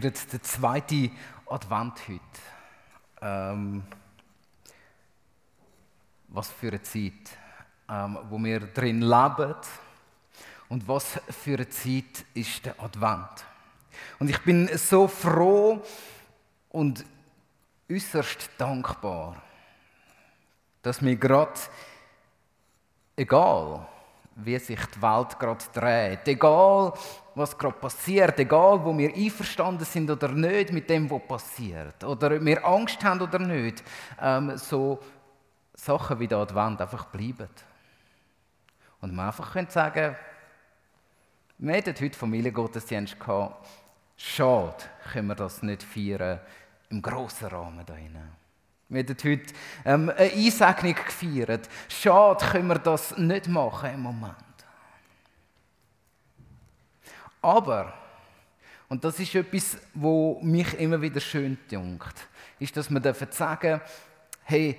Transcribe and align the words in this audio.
feiern 0.00 0.14
den 0.32 0.42
zweiten 0.42 1.16
Advent 1.46 2.08
heute. 2.08 2.20
Ähm, 3.22 3.82
was 6.28 6.50
für 6.50 6.68
eine 6.68 6.82
Zeit, 6.82 7.12
ähm, 7.88 8.18
wo 8.28 8.38
wir 8.38 8.60
drin 8.60 9.02
leben. 9.02 9.54
Und 10.68 10.86
was 10.86 11.20
für 11.28 11.54
eine 11.54 11.68
Zeit 11.68 12.24
ist 12.34 12.64
der 12.64 12.80
Advent. 12.80 13.44
Und 14.18 14.30
ich 14.30 14.38
bin 14.42 14.68
so 14.76 15.08
froh 15.08 15.82
und 16.70 17.04
äußerst 17.90 18.50
dankbar, 18.56 19.42
dass 20.82 21.00
mir 21.00 21.16
gerade, 21.16 21.58
egal 23.16 23.89
wie 24.44 24.58
sich 24.58 24.80
die 24.86 25.02
Welt 25.02 25.38
gerade 25.38 25.64
dreht, 25.72 26.28
egal 26.28 26.92
was 27.34 27.56
gerade 27.56 27.76
passiert, 27.76 28.38
egal 28.38 28.84
wo 28.84 28.96
wir 28.96 29.14
einverstanden 29.14 29.84
sind 29.84 30.10
oder 30.10 30.28
nicht 30.28 30.72
mit 30.72 30.90
dem, 30.90 31.10
was 31.10 31.22
passiert, 31.26 32.02
oder 32.04 32.34
ob 32.36 32.44
wir 32.44 32.64
Angst 32.66 33.02
haben 33.04 33.20
oder 33.20 33.38
nicht, 33.38 33.82
ähm, 34.20 34.56
so 34.56 35.00
Sachen 35.74 36.18
wie 36.18 36.28
der 36.28 36.38
Advent 36.38 36.80
einfach 36.80 37.06
bleiben. 37.06 37.48
Und 39.00 39.14
man 39.14 39.26
einfach 39.26 39.52
können 39.52 39.70
sagen, 39.70 40.16
wir 41.58 41.76
hatten 41.76 41.94
heute 41.94 42.18
Familiengottesdienst 42.18 43.18
gehabt, 43.18 43.66
schade, 44.16 44.84
können 45.12 45.28
wir 45.28 45.34
das 45.34 45.62
nicht 45.62 45.82
feiern 45.82 46.40
im 46.90 47.00
grossen 47.00 47.48
Rahmen 47.48 47.84
da 47.86 47.94
hinein. 47.94 48.39
Wir 48.90 49.04
haben 49.04 49.16
heute 49.24 49.54
ähm, 49.84 50.10
eine 50.10 50.32
Einsegnung 50.32 50.94
gefeiert. 50.94 51.68
Schade, 51.88 52.44
können 52.44 52.68
wir 52.68 52.78
das 52.78 53.16
nicht 53.16 53.46
machen 53.46 53.94
im 53.94 54.00
Moment. 54.00 54.34
Aber, 57.40 57.94
und 58.88 59.04
das 59.04 59.18
ist 59.20 59.34
etwas, 59.34 59.78
wo 59.94 60.40
mich 60.42 60.74
immer 60.74 61.00
wieder 61.00 61.20
schön 61.20 61.56
dünkt, 61.70 62.28
ist, 62.58 62.76
dass 62.76 62.90
wir 62.90 63.00
sagen 63.30 63.80
hey, 64.42 64.76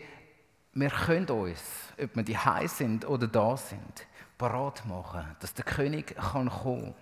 wir 0.74 0.90
können 0.90 1.30
uns, 1.30 1.62
ob 2.02 2.16
wir 2.16 2.24
die 2.24 2.68
sind 2.68 3.06
oder 3.08 3.28
da 3.28 3.56
sind, 3.56 4.06
parat 4.38 4.86
machen, 4.86 5.24
dass 5.40 5.54
der 5.54 5.64
König 5.64 6.16
kommen 6.18 6.50
kann. 6.50 6.94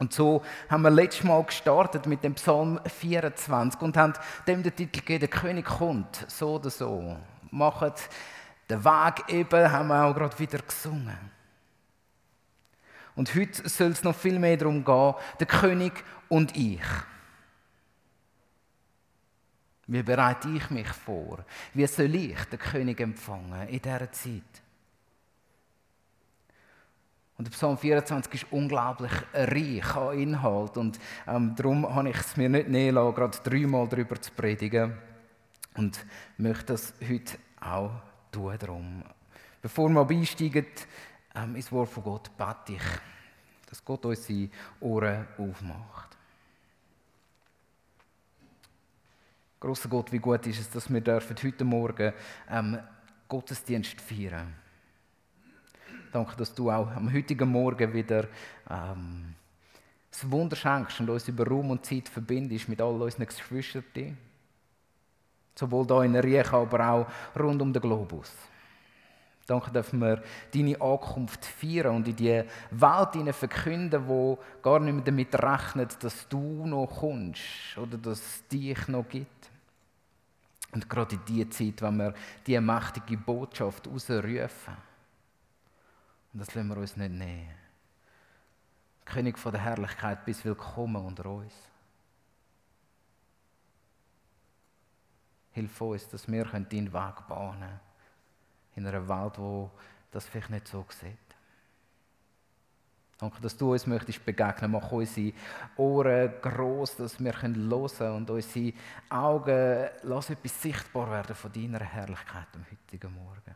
Und 0.00 0.14
so 0.14 0.42
haben 0.70 0.82
wir 0.82 0.90
letztes 0.90 1.24
Mal 1.24 1.44
gestartet 1.44 2.06
mit 2.06 2.24
dem 2.24 2.34
Psalm 2.34 2.80
24 2.86 3.82
und 3.82 3.98
haben 3.98 4.14
dem 4.46 4.62
den 4.62 4.74
Titel 4.74 4.98
gegeben, 5.00 5.20
der 5.20 5.28
König 5.28 5.66
kommt, 5.66 6.24
so 6.26 6.54
oder 6.54 6.70
so. 6.70 7.18
Machen 7.50 7.92
den 8.70 8.82
Weg 8.82 9.28
eben, 9.28 9.70
haben 9.70 9.88
wir 9.88 10.04
auch 10.04 10.14
gerade 10.14 10.38
wieder 10.38 10.58
gesungen. 10.60 11.18
Und 13.14 13.34
heute 13.34 13.68
soll 13.68 13.90
es 13.90 14.02
noch 14.02 14.14
viel 14.14 14.38
mehr 14.38 14.56
darum 14.56 14.82
gehen, 14.82 15.14
der 15.38 15.46
König 15.46 15.92
und 16.30 16.56
ich. 16.56 16.80
Wie 19.86 20.02
bereite 20.02 20.48
ich 20.48 20.70
mich 20.70 20.88
vor? 20.88 21.44
Wie 21.74 21.86
soll 21.86 22.14
ich 22.14 22.42
den 22.44 22.58
König 22.58 23.00
empfangen 23.00 23.68
in 23.68 23.82
dieser 23.82 24.10
Zeit? 24.12 24.59
Und 27.40 27.46
der 27.46 27.52
Psalm 27.52 27.78
24 27.78 28.34
ist 28.34 28.52
unglaublich 28.52 29.12
reich 29.32 29.96
an 29.96 30.18
Inhalt 30.18 30.76
und 30.76 31.00
ähm, 31.26 31.54
darum 31.56 31.88
habe 31.94 32.10
ich 32.10 32.18
es 32.18 32.36
mir 32.36 32.50
nicht 32.50 32.68
nehmen 32.68 32.96
lassen, 32.96 33.14
gerade 33.14 33.38
dreimal 33.42 33.88
darüber 33.88 34.20
zu 34.20 34.30
predigen 34.32 34.92
und 35.74 36.04
möchte 36.36 36.74
das 36.74 36.92
heute 37.00 37.38
auch 37.58 37.92
tun. 38.30 38.54
Darum. 38.58 39.02
Bevor 39.62 39.88
wir 39.88 40.06
einsteigen 40.06 40.66
ähm, 41.34 41.56
ins 41.56 41.72
Wort 41.72 41.88
von 41.88 42.02
Gott, 42.02 42.30
bete 42.36 42.74
ich, 42.74 42.82
dass 43.70 43.82
Gott 43.86 44.04
unsere 44.04 44.50
Ohren 44.80 45.26
aufmacht. 45.38 46.18
Großer 49.60 49.88
Gott, 49.88 50.12
wie 50.12 50.18
gut 50.18 50.46
ist 50.46 50.60
es, 50.60 50.68
dass 50.68 50.92
wir 50.92 51.02
heute 51.42 51.64
Morgen 51.64 52.12
ähm, 52.50 52.78
Gottesdienst 53.26 53.98
feiern 53.98 54.30
dürfen. 54.30 54.69
Danke, 56.12 56.36
dass 56.36 56.52
du 56.52 56.70
auch 56.70 56.90
am 56.90 57.12
heutigen 57.12 57.48
Morgen 57.48 57.92
wieder 57.92 58.24
ähm, 58.68 59.34
das 60.10 60.28
Wunder 60.28 60.56
schenkst 60.56 61.00
und 61.00 61.10
uns 61.10 61.28
über 61.28 61.46
Raum 61.46 61.70
und 61.70 61.86
Zeit 61.86 62.08
verbindest 62.08 62.68
mit 62.68 62.80
all 62.80 63.00
unseren 63.00 63.26
Geschwistern. 63.26 64.18
Sowohl 65.54 65.86
hier 65.86 66.02
in 66.02 66.16
Riech, 66.16 66.52
aber 66.52 66.88
auch 66.90 67.06
rund 67.38 67.62
um 67.62 67.72
den 67.72 67.80
Globus. 67.80 68.32
Danke, 69.46 69.70
dürfen 69.70 70.00
wir 70.00 70.22
deine 70.52 70.80
Ankunft 70.80 71.44
feiern 71.44 71.96
und 71.96 72.08
in 72.08 72.16
die 72.16 72.44
Welt 72.70 73.34
verkünden, 73.34 74.06
wo 74.06 74.38
gar 74.62 74.80
nicht 74.80 74.94
mehr 74.94 75.04
damit 75.04 75.34
rechnet, 75.34 76.02
dass 76.02 76.28
du 76.28 76.66
noch 76.66 76.86
kommst 76.86 77.76
oder 77.76 77.98
dass 77.98 78.20
es 78.20 78.48
dich 78.48 78.88
noch 78.88 79.08
gibt. 79.08 79.50
Und 80.72 80.88
gerade 80.88 81.16
in 81.16 81.24
dieser 81.26 81.50
Zeit, 81.50 81.82
wenn 81.82 81.96
wir 81.96 82.14
diese 82.46 82.60
mächtige 82.60 83.16
Botschaft 83.16 83.88
ausrufen 83.88 84.89
und 86.32 86.40
das 86.40 86.54
lassen 86.54 86.68
wir 86.68 86.76
uns 86.76 86.96
nicht 86.96 87.12
nehmen. 87.12 87.54
König 89.04 89.38
von 89.38 89.52
der 89.52 89.62
Herrlichkeit, 89.62 90.24
bist 90.24 90.44
willkommen 90.44 91.04
unter 91.04 91.26
uns. 91.26 91.52
Hilf 95.52 95.80
uns, 95.80 96.08
dass 96.08 96.30
wir 96.30 96.44
deinen 96.44 96.92
Weg 96.92 96.92
bahnen 96.92 97.26
können. 97.28 97.80
In 98.76 98.86
einer 98.86 99.08
Welt, 99.08 99.38
wo 99.38 99.70
das 100.12 100.26
vielleicht 100.26 100.50
nicht 100.50 100.68
so 100.68 100.86
sieht. 100.88 101.18
Danke, 103.18 103.40
dass 103.42 103.56
du 103.56 103.72
uns 103.72 103.86
möchtest 103.86 104.24
begegnen. 104.24 104.70
Mach 104.70 104.90
unsere 104.92 105.34
Ohren 105.76 106.32
groß, 106.40 106.96
dass 106.96 107.20
wir 107.22 107.32
hören 107.42 107.68
können 107.68 108.14
und 108.14 108.30
unsere 108.30 108.72
Augen 109.10 109.88
lass 110.04 110.30
etwas 110.30 110.62
sichtbar 110.62 111.10
werden 111.10 111.36
von 111.36 111.52
deiner 111.52 111.80
Herrlichkeit 111.80 112.46
am 112.54 112.64
heutigen 112.70 113.12
Morgen. 113.12 113.54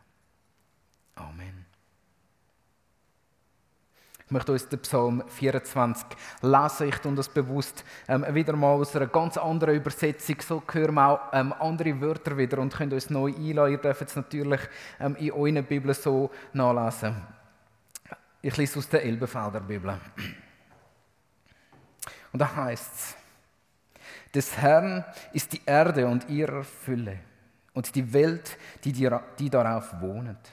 Amen. 1.15 1.74
Ich 4.25 4.31
möchte 4.31 4.53
uns 4.53 4.67
den 4.67 4.79
Psalm 4.79 5.23
24 5.27 6.07
lesen. 6.41 6.87
Ich 6.89 6.97
tue 6.97 7.13
das 7.13 7.29
bewusst 7.29 7.83
ähm, 8.07 8.25
wieder 8.33 8.55
mal 8.55 8.73
aus 8.73 8.95
einer 8.95 9.05
ganz 9.05 9.37
anderen 9.37 9.75
Übersetzung. 9.75 10.37
So 10.41 10.63
hören 10.71 10.95
wir 10.95 11.07
auch 11.07 11.19
ähm, 11.31 11.53
andere 11.59 12.01
Wörter 12.01 12.35
wieder 12.35 12.57
und 12.57 12.73
können 12.73 12.93
uns 12.93 13.11
neu 13.11 13.31
einladen. 13.35 13.73
Ihr 13.73 13.77
dürft 13.77 14.01
es 14.01 14.15
natürlich 14.15 14.61
ähm, 14.99 15.15
in 15.17 15.31
euren 15.31 15.63
Bibel 15.63 15.93
so 15.93 16.31
nachlesen. 16.53 17.21
Ich 18.41 18.57
lese 18.57 18.79
aus 18.79 18.89
der 18.89 19.03
Elbenfelder 19.03 19.59
Bibel. 19.59 19.95
Und 22.33 22.39
da 22.39 22.55
heißt 22.55 22.93
es: 22.95 23.15
Des 24.33 24.57
Herrn 24.57 25.05
ist 25.33 25.53
die 25.53 25.61
Erde 25.67 26.07
und 26.07 26.27
ihre 26.29 26.63
Fülle 26.63 27.19
und 27.73 27.93
die 27.93 28.11
Welt, 28.11 28.57
die, 28.83 28.91
die 28.91 29.49
darauf 29.51 30.01
wohnt. 30.01 30.49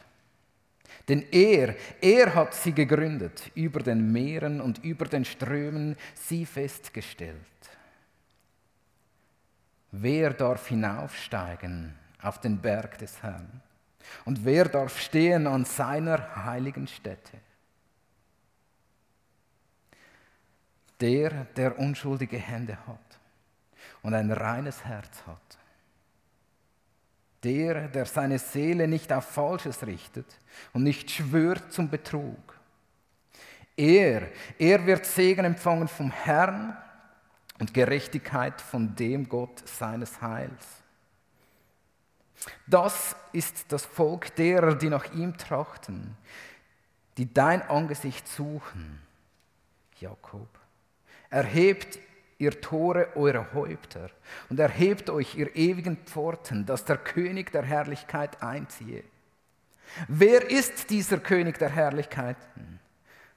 Denn 1.09 1.27
er, 1.33 1.75
er 2.01 2.35
hat 2.35 2.55
sie 2.55 2.73
gegründet, 2.73 3.51
über 3.55 3.81
den 3.81 4.13
Meeren 4.13 4.61
und 4.61 4.85
über 4.85 5.07
den 5.07 5.25
Strömen 5.25 5.97
sie 6.15 6.47
festgestellt. 6.47 7.37
Wer 9.91 10.33
darf 10.33 10.69
hinaufsteigen 10.69 11.95
auf 12.23 12.41
den 12.41 12.59
Berg 12.61 12.99
des 12.99 13.23
Herrn? 13.23 13.61
Und 14.25 14.45
wer 14.45 14.65
darf 14.67 14.99
stehen 14.99 15.47
an 15.47 15.65
seiner 15.65 16.45
heiligen 16.45 16.87
Stätte? 16.87 17.39
Der, 21.01 21.47
der 21.57 21.79
unschuldige 21.79 22.39
Hände 22.39 22.79
hat 22.87 23.19
und 24.03 24.15
ein 24.15 24.31
reines 24.31 24.85
Herz 24.85 25.23
hat 25.27 25.59
der, 27.43 27.89
der 27.89 28.07
seine 28.07 28.39
Seele 28.39 28.87
nicht 28.87 29.13
auf 29.13 29.25
Falsches 29.25 29.87
richtet 29.87 30.27
und 30.73 30.85
nicht 30.85 31.11
schwört 31.11 31.73
zum 31.73 31.89
Betrug. 31.89 32.59
Er, 33.77 34.29
er 34.59 34.87
wird 34.87 35.07
Segen 35.07 35.45
empfangen 35.45 35.89
vom 35.89 36.11
Herrn 36.11 36.77
und 37.59 37.75
Gerechtigkeit 37.75 38.61
von 38.61 38.95
dem 38.95 39.29
Gott 39.29 39.67
seines 39.67 40.21
Heils. 40.21 40.83
Das 42.67 43.17
ist 43.33 43.71
das 43.71 43.85
Volk 43.85 44.35
derer, 44.37 44.75
die 44.75 44.89
nach 44.89 45.13
ihm 45.13 45.37
trachten, 45.37 46.17
die 47.17 47.33
dein 47.33 47.63
Angesicht 47.63 48.27
suchen, 48.27 49.01
Jakob. 50.01 50.49
Erhebt 51.31 51.99
ihr 52.43 52.61
Tore 52.61 53.15
eure 53.15 53.55
Häupter, 53.55 54.11
und 54.49 54.59
erhebt 54.59 55.09
euch, 55.11 55.37
ihr 55.37 55.55
ewigen 55.55 55.97
Pforten, 55.97 56.67
dass 56.67 56.85
der 56.85 56.97
König 56.97 57.53
der 57.53 57.63
Herrlichkeit 57.63 58.43
einziehe. 58.43 59.05
Wer 60.09 60.51
ist 60.51 60.91
dieser 60.91 61.19
König 61.19 61.59
der 61.59 61.69
Herrlichkeit? 61.69 62.37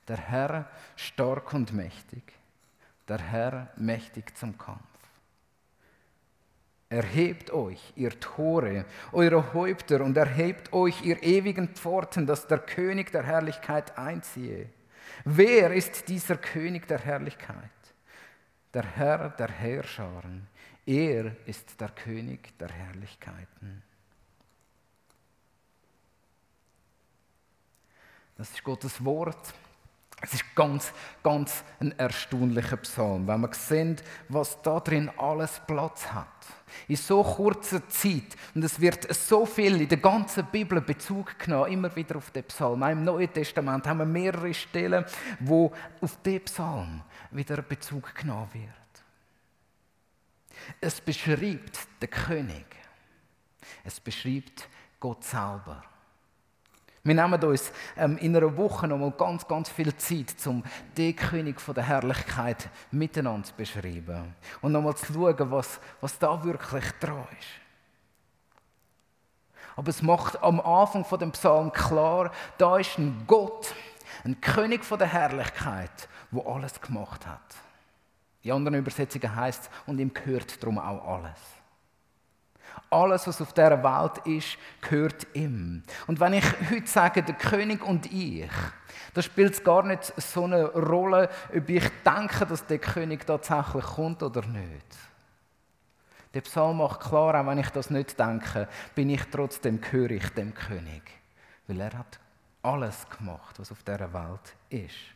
Der 0.08 0.18
Herr 0.18 0.68
stark 0.96 1.54
und 1.54 1.72
mächtig, 1.72 2.24
der 3.08 3.20
Herr 3.20 3.72
mächtig 3.78 4.36
zum 4.36 4.58
Kampf. 4.58 4.82
Erhebt 6.90 7.52
euch, 7.52 7.94
ihr 7.96 8.20
Tore, 8.20 8.86
eure 9.12 9.54
Häupter, 9.54 10.02
und 10.02 10.18
erhebt 10.18 10.74
euch, 10.74 11.04
ihr 11.04 11.22
ewigen 11.22 11.70
Pforten, 11.76 12.26
dass 12.26 12.48
der 12.48 12.60
König 12.60 13.12
der 13.12 13.24
Herrlichkeit 13.24 14.00
einziehe. 14.00 14.70
Wer 15.26 15.74
ist 15.74 16.08
dieser 16.08 16.38
König 16.38 16.88
der 16.88 17.00
Herrlichkeit? 17.00 17.70
Der 18.76 18.86
Herr 18.86 19.30
der 19.30 19.50
Heerscharen. 19.50 20.48
Er 20.86 21.34
ist 21.48 21.80
der 21.80 21.90
König 21.90 22.58
der 22.60 22.70
Herrlichkeiten. 22.70 23.82
Das 28.36 28.52
ist 28.52 28.64
Gottes 28.64 29.04
Wort. 29.04 29.54
Es 30.22 30.34
ist 30.34 30.56
ganz, 30.56 30.94
ganz 31.22 31.64
ein 31.80 31.92
erstaunlicher 32.00 32.78
Psalm, 32.78 33.28
wenn 33.28 33.42
man 33.42 33.54
sehen, 33.54 33.98
was 34.30 34.62
da 34.62 34.80
drin 34.80 35.12
alles 35.18 35.62
Platz 35.68 36.08
hat. 36.08 36.28
In 36.88 36.96
so 36.96 37.22
kurzer 37.22 37.88
Zeit. 37.90 38.36
Und 38.54 38.64
es 38.64 38.80
wird 38.80 39.14
so 39.14 39.46
viel 39.46 39.82
in 39.82 39.88
der 39.88 39.98
ganzen 39.98 40.46
Bibel 40.46 40.82
Bezug 40.82 41.38
genommen, 41.38 41.72
immer 41.72 41.96
wieder 41.96 42.16
auf 42.16 42.32
den 42.32 42.44
Psalm. 42.46 42.82
Auch 42.82 42.90
Im 42.90 43.04
Neuen 43.04 43.32
Testament 43.32 43.86
haben 43.88 44.00
wir 44.00 44.06
mehrere 44.06 44.54
Stellen, 44.54 45.06
wo 45.40 45.72
auf 46.02 46.22
den 46.24 46.44
Psalm 46.46 47.02
wieder 47.32 47.62
Bezug 47.62 48.16
genommen 48.16 48.50
wird. 48.54 48.72
Es 50.82 51.02
beschreibt 51.02 51.88
den 52.02 52.10
König. 52.10 52.66
Es 53.84 54.00
beschreibt 54.00 54.68
Gott 55.00 55.24
selber. 55.24 55.84
Wir 57.06 57.14
nehmen 57.14 57.42
uns 57.44 57.72
ähm, 57.96 58.18
in 58.18 58.36
einer 58.36 58.58
Woche 58.58 58.88
noch 58.88 58.98
mal 58.98 59.12
ganz, 59.12 59.48
ganz 59.48 59.70
viel 59.70 59.96
Zeit, 59.96 60.36
um 60.48 60.64
den 60.98 61.16
König 61.16 61.62
von 61.62 61.76
der 61.76 61.84
Herrlichkeit 61.84 62.68
miteinander 62.90 63.48
zu 63.48 63.54
beschreiben. 63.54 64.34
Und 64.60 64.72
noch 64.72 64.82
mal 64.82 64.96
zu 64.96 65.14
schauen, 65.14 65.52
was, 65.52 65.80
was 66.02 66.18
da 66.18 66.44
wirklich 66.44 66.84
dran 67.00 67.28
ist. 67.40 67.48
Aber 69.76 69.90
es 69.90 70.02
macht 70.02 70.42
am 70.42 70.60
Anfang 70.60 71.06
von 71.06 71.20
dem 71.20 71.32
Psalm 71.32 71.72
klar, 71.72 72.32
da 72.58 72.78
ist 72.78 72.98
ein 72.98 73.24
Gott, 73.28 73.76
ein 74.24 74.42
König 74.42 74.84
von 74.84 74.98
der 74.98 75.08
Herrlichkeit, 75.08 76.10
wo 76.32 76.42
alles 76.52 76.82
gemacht 76.82 77.28
hat. 77.28 77.56
In 78.42 78.52
anderen 78.52 78.80
Übersetzungen 78.80 79.36
heißt 79.36 79.70
und 79.86 80.00
ihm 80.00 80.12
gehört 80.12 80.60
darum 80.64 80.80
auch 80.80 81.20
alles. 81.20 81.40
Alles, 82.90 83.28
was 83.28 83.42
auf 83.42 83.54
dieser 83.54 83.84
Welt 83.84 84.26
ist, 84.26 84.58
gehört 84.82 85.28
ihm. 85.34 85.84
Und 86.08 86.20
wenn 86.20 86.34
ich 86.34 86.46
heute 86.72 86.88
sage, 86.88 87.24
der 87.24 87.36
König 87.36 87.84
und 87.84 88.12
ich, 88.12 88.50
da 89.14 89.22
spielt 89.22 89.54
es 89.54 89.64
gar 89.64 89.84
nicht 89.84 90.14
so 90.22 90.44
eine 90.44 90.66
Rolle, 90.66 91.30
ob 91.56 91.70
ich 91.70 91.84
denke, 92.06 92.46
dass 92.46 92.66
der 92.66 92.80
König 92.80 93.26
tatsächlich 93.26 93.84
kommt 93.84 94.22
oder 94.22 94.46
nicht. 94.46 94.98
Der 96.34 96.42
Psalm 96.42 96.78
macht 96.78 97.00
klar, 97.00 97.40
auch 97.40 97.48
wenn 97.48 97.60
ich 97.60 97.70
das 97.70 97.90
nicht 97.90 98.20
denke, 98.20 98.68
bin 98.94 99.10
ich 99.10 99.24
trotzdem 99.32 99.80
gehörig 99.80 100.30
dem 100.34 100.54
König. 100.54 101.02
Weil 101.68 101.80
er 101.80 101.98
hat 101.98 102.20
alles 102.62 103.08
gemacht, 103.10 103.58
was 103.58 103.72
auf 103.72 103.84
dieser 103.84 104.12
Welt 104.14 104.56
ist. 104.70 105.15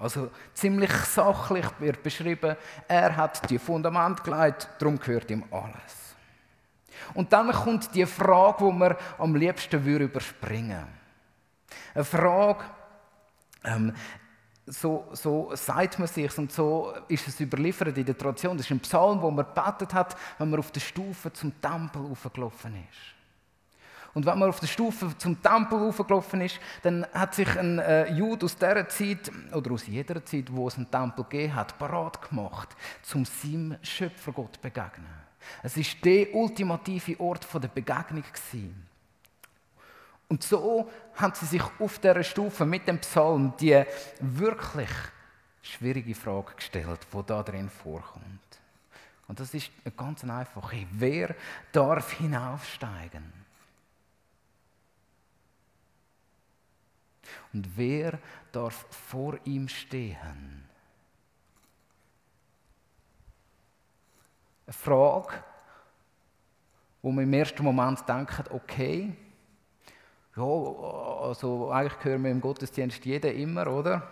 Also 0.00 0.30
ziemlich 0.54 0.90
sachlich 0.90 1.66
wird 1.78 2.02
beschrieben, 2.02 2.56
er 2.88 3.16
hat 3.16 3.48
die 3.50 3.58
Fundament 3.58 4.24
gelegt, 4.24 4.68
darum 4.78 4.98
gehört 4.98 5.30
ihm 5.30 5.44
alles. 5.50 6.16
Und 7.12 7.32
dann 7.32 7.52
kommt 7.52 7.94
die 7.94 8.06
Frage, 8.06 8.60
wo 8.60 8.70
man 8.70 8.96
am 9.18 9.36
liebsten 9.36 9.84
würde 9.84 10.06
überspringen. 10.06 10.86
Eine 11.94 12.04
Frage, 12.04 12.64
ähm, 13.62 13.94
so, 14.64 15.06
so 15.12 15.50
sagt 15.54 15.98
man 15.98 16.08
sich 16.08 16.36
und 16.38 16.50
so 16.50 16.94
ist 17.08 17.28
es 17.28 17.40
überliefert 17.40 17.98
in 17.98 18.04
der 18.06 18.16
Tradition. 18.16 18.56
Das 18.56 18.66
ist 18.66 18.72
ein 18.72 18.80
Psalm, 18.80 19.20
wo 19.20 19.30
man 19.30 19.46
betet 19.52 19.92
hat, 19.92 20.16
wenn 20.38 20.48
man 20.48 20.60
auf 20.60 20.70
der 20.70 20.80
Stufe 20.80 21.30
zum 21.32 21.60
Tempel 21.60 22.02
aufgelaufen 22.10 22.74
ist. 22.90 23.19
Und 24.14 24.26
wenn 24.26 24.38
man 24.38 24.48
auf 24.48 24.60
der 24.60 24.66
Stufe 24.66 25.16
zum 25.18 25.40
Tempel 25.40 25.78
hochgelaufen 25.78 26.40
ist, 26.40 26.58
dann 26.82 27.06
hat 27.12 27.34
sich 27.34 27.48
ein 27.56 27.78
äh, 27.78 28.12
Jude 28.12 28.46
aus 28.46 28.56
dieser 28.56 28.88
Zeit, 28.88 29.30
oder 29.52 29.70
aus 29.72 29.86
jeder 29.86 30.24
Zeit, 30.24 30.52
wo 30.52 30.66
es 30.68 30.76
einen 30.76 30.90
Tempel 30.90 31.24
gegeben 31.24 31.54
hat, 31.54 31.78
parat 31.78 32.28
gemacht, 32.28 32.74
zum 33.02 33.24
seinem 33.24 33.76
Schöpfergott 33.82 34.56
zu 34.56 34.60
begegnen. 34.60 35.06
Es 35.62 35.76
war 35.76 35.84
der 36.04 36.34
ultimative 36.34 37.18
Ort 37.20 37.46
der 37.54 37.68
Begegnung. 37.68 38.22
Gewesen. 38.22 38.86
Und 40.28 40.44
so 40.44 40.88
haben 41.16 41.34
sie 41.34 41.46
sich 41.46 41.62
auf 41.78 41.98
dieser 41.98 42.22
Stufe 42.22 42.64
mit 42.64 42.86
dem 42.86 42.98
Psalm 43.00 43.52
die 43.58 43.82
wirklich 44.20 44.90
schwierige 45.62 46.14
Frage 46.14 46.54
gestellt, 46.54 47.00
die 47.12 47.22
da 47.26 47.42
drin 47.42 47.68
vorkommt. 47.68 48.40
Und 49.26 49.40
das 49.40 49.54
ist 49.54 49.70
ganz 49.96 50.24
einfach. 50.24 50.72
Wer 50.92 51.34
darf 51.72 52.12
hinaufsteigen? 52.12 53.39
Und 57.52 57.76
wer 57.76 58.18
darf 58.52 58.86
vor 58.90 59.38
ihm 59.44 59.68
stehen? 59.68 60.64
Eine 64.66 64.72
Frage, 64.72 65.44
wo 67.02 67.10
man 67.10 67.24
im 67.24 67.32
ersten 67.32 67.64
Moment 67.64 68.08
denkt, 68.08 68.50
okay, 68.50 69.16
ja, 70.36 70.44
also 70.44 71.70
eigentlich 71.70 72.04
hören 72.04 72.24
wir 72.24 72.30
im 72.30 72.40
Gottesdienst 72.40 73.04
jeden 73.04 73.34
immer, 73.34 73.66
oder? 73.66 74.08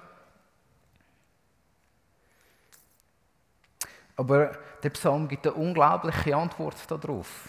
Aber 4.17 4.59
der 4.83 4.91
Psalm 4.91 5.29
gibt 5.29 5.47
eine 5.47 5.55
unglaubliche 5.55 6.35
Antwort 6.35 6.91
darauf. 6.91 7.49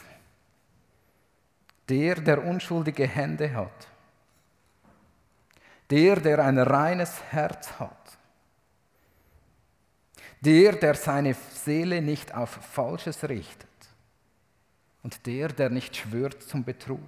Der, 1.89 2.15
der 2.15 2.45
unschuldige 2.45 3.07
Hände 3.07 3.51
hat 3.51 3.88
der, 5.89 6.19
der 6.19 6.39
ein 6.39 6.59
reines 6.59 7.21
Herz 7.31 7.71
hat. 7.80 7.95
Der, 10.41 10.74
der 10.74 10.95
seine 10.95 11.33
Seele 11.33 12.01
nicht 12.01 12.33
auf 12.33 12.50
Falsches 12.50 13.27
richtet. 13.27 13.68
Und 15.03 15.25
der, 15.25 15.50
der 15.50 15.69
nicht 15.69 15.96
schwört 15.96 16.41
zum 16.43 16.63
Betrug. 16.63 17.00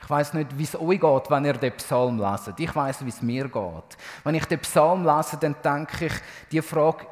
Ich 0.00 0.10
weiß 0.10 0.34
nicht, 0.34 0.58
wie 0.58 0.64
es 0.64 0.74
euch 0.74 1.00
geht, 1.00 1.30
wenn 1.30 1.44
ihr 1.44 1.52
den 1.52 1.76
Psalm 1.76 2.18
leset. 2.18 2.58
Ich 2.58 2.74
weiß, 2.74 3.04
wie 3.04 3.08
es 3.08 3.22
mir 3.22 3.48
geht. 3.48 3.96
Wenn 4.24 4.34
ich 4.34 4.44
den 4.46 4.58
Psalm 4.60 5.04
lese, 5.04 5.36
dann 5.36 5.54
denke 5.62 6.06
ich, 6.06 6.12
die 6.50 6.60
Frage 6.60 7.06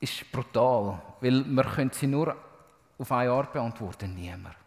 ist 0.00 0.30
brutal, 0.32 1.00
weil 1.20 1.44
man 1.44 1.66
könnte 1.66 1.98
sie 1.98 2.06
nur 2.06 2.34
auf 2.98 3.12
eine 3.12 3.30
Art 3.30 3.52
beantworten. 3.52 4.14
Niemand. 4.14 4.57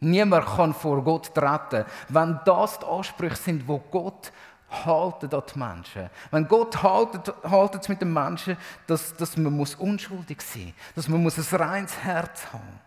Niemand 0.00 0.46
kann 0.46 0.74
vor 0.74 1.02
Gott 1.02 1.34
treten, 1.34 1.84
wenn 2.08 2.38
das 2.44 2.78
die 2.78 2.86
Ansprüche 2.86 3.36
sind, 3.36 3.66
wo 3.66 3.78
Gott 3.78 4.32
haltet 4.68 5.32
an 5.32 5.42
die 5.52 5.58
Menschen. 5.58 6.10
Wenn 6.30 6.46
Gott 6.48 6.82
haltet, 6.82 7.32
haltet 7.44 7.82
es 7.82 7.88
mit 7.88 8.00
den 8.00 8.12
Menschen, 8.12 8.56
dass, 8.86 9.14
dass 9.16 9.36
man 9.36 9.56
muss 9.56 9.74
unschuldig 9.74 10.40
sein 10.42 10.66
muss, 10.66 10.94
dass 10.94 11.08
man 11.08 11.22
muss 11.22 11.38
ein 11.38 11.56
reines 11.56 11.98
Herz 11.98 12.52
haben 12.52 12.80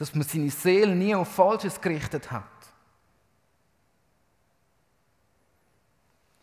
dass 0.00 0.14
man 0.14 0.26
seine 0.26 0.48
Seele 0.48 0.96
nie 0.96 1.14
auf 1.14 1.28
Falsches 1.28 1.78
gerichtet 1.78 2.30
hat. 2.30 2.44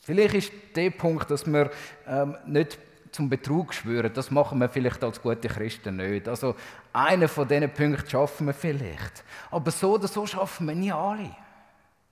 Vielleicht 0.02 0.36
ist 0.36 0.52
der 0.76 0.92
Punkt, 0.92 1.32
dass 1.32 1.44
wir 1.48 1.72
ähm, 2.06 2.38
nicht 2.46 2.78
zum 3.18 3.30
Betrug 3.30 3.74
schwören, 3.74 4.14
das 4.14 4.30
machen 4.30 4.60
wir 4.60 4.70
vielleicht 4.70 5.04
als 5.04 5.20
gute 5.20 5.48
Christen 5.48 5.96
nicht. 5.96 6.28
Also 6.28 6.56
einen 6.94 7.28
von 7.28 7.48
diesen 7.48 7.74
Punkten 7.74 8.08
schaffen 8.08 8.46
wir 8.46 8.54
vielleicht. 8.54 9.24
Aber 9.50 9.72
so 9.72 9.96
oder 9.96 10.08
so 10.08 10.28
schaffen 10.28 10.68
wir 10.68 10.76
nie 10.76 10.92
alle. 10.92 11.36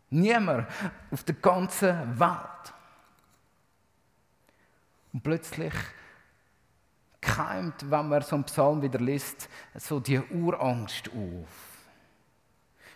Niemand 0.09 0.67
auf 1.12 1.24
der 1.24 1.35
ganzen 1.35 2.19
Welt. 2.19 2.74
Und 5.13 5.21
plötzlich 5.21 5.74
keimt, 7.21 7.91
wenn 7.91 8.09
man 8.09 8.24
so 8.24 8.35
einen 8.35 8.45
Psalm 8.45 8.81
wieder 8.81 9.00
liest, 9.00 9.47
so 9.75 10.00
die 10.00 10.19
Urangst 10.19 11.09
auf. 11.09 11.50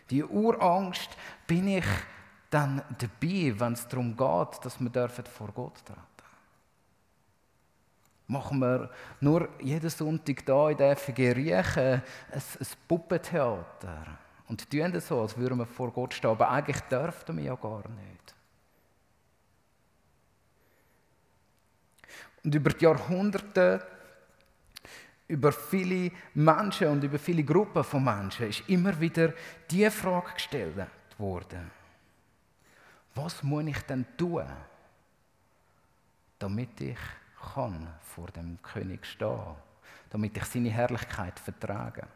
Die 0.10 0.24
Urangst, 0.24 1.12
bin 1.46 1.68
ich 1.68 1.86
dann 2.50 2.82
dabei, 2.98 3.54
wenn 3.60 3.74
es 3.74 3.88
darum 3.88 4.18
geht, 4.18 4.66
dass 4.66 4.80
wir 4.80 5.10
vor 5.10 5.52
Gott 5.54 5.76
treten 5.86 6.09
machen 8.30 8.60
wir 8.60 8.90
nur 9.20 9.50
jeden 9.60 9.90
Sonntag 9.90 10.44
hier 10.46 10.70
in 10.70 10.78
der 10.78 10.96
FG 10.96 11.32
Riechen 11.32 11.94
ein, 11.94 12.02
ein 12.32 12.68
Puppentheater 12.88 14.06
und 14.48 14.70
tun 14.70 14.92
das 14.92 15.08
so, 15.08 15.22
als 15.22 15.36
würden 15.36 15.58
wir 15.58 15.66
vor 15.66 15.92
Gott 15.92 16.14
stehen. 16.14 16.30
Aber 16.32 16.50
eigentlich 16.50 16.80
dürften 16.82 17.38
wir 17.38 17.44
ja 17.44 17.56
gar 17.56 17.84
nicht. 17.90 18.36
Und 22.44 22.56
über 22.56 22.70
die 22.70 22.84
Jahrhunderte, 22.84 23.86
über 25.28 25.52
viele 25.52 26.12
Menschen 26.34 26.88
und 26.88 27.04
über 27.04 27.20
viele 27.20 27.44
Gruppen 27.44 27.84
von 27.84 28.04
Menschen 28.04 28.50
ist 28.50 28.68
immer 28.70 29.00
wieder 29.00 29.34
die 29.70 29.90
Frage 29.90 30.34
gestellt 30.34 30.88
worden. 31.18 31.70
Was 33.16 33.44
muss 33.44 33.66
ich 33.66 33.82
denn 33.82 34.06
tun, 34.18 34.46
damit 36.40 36.80
ich 36.80 36.98
kann 37.54 37.88
vor 38.02 38.28
dem 38.28 38.62
König 38.62 39.06
stehen, 39.06 39.56
damit 40.10 40.36
ich 40.38 40.46
seine 40.46 40.70
Herrlichkeit 40.70 41.40
vertrage. 41.40 42.08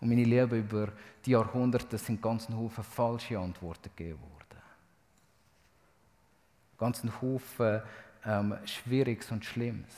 Und 0.00 0.08
meine 0.08 0.24
Liebe, 0.24 0.58
über 0.58 0.88
die 1.24 1.30
Jahrhunderte 1.30 1.96
sind 1.96 2.20
ganz 2.20 2.48
Haufen 2.48 2.82
falsche 2.82 3.38
Antworten 3.38 3.90
gegeben 3.94 4.20
worden. 4.20 4.62
Ganz 6.76 7.02
Haufen 7.20 7.82
ähm, 8.24 8.58
Schwieriges 8.64 9.30
und 9.30 9.44
Schlimmes, 9.44 9.94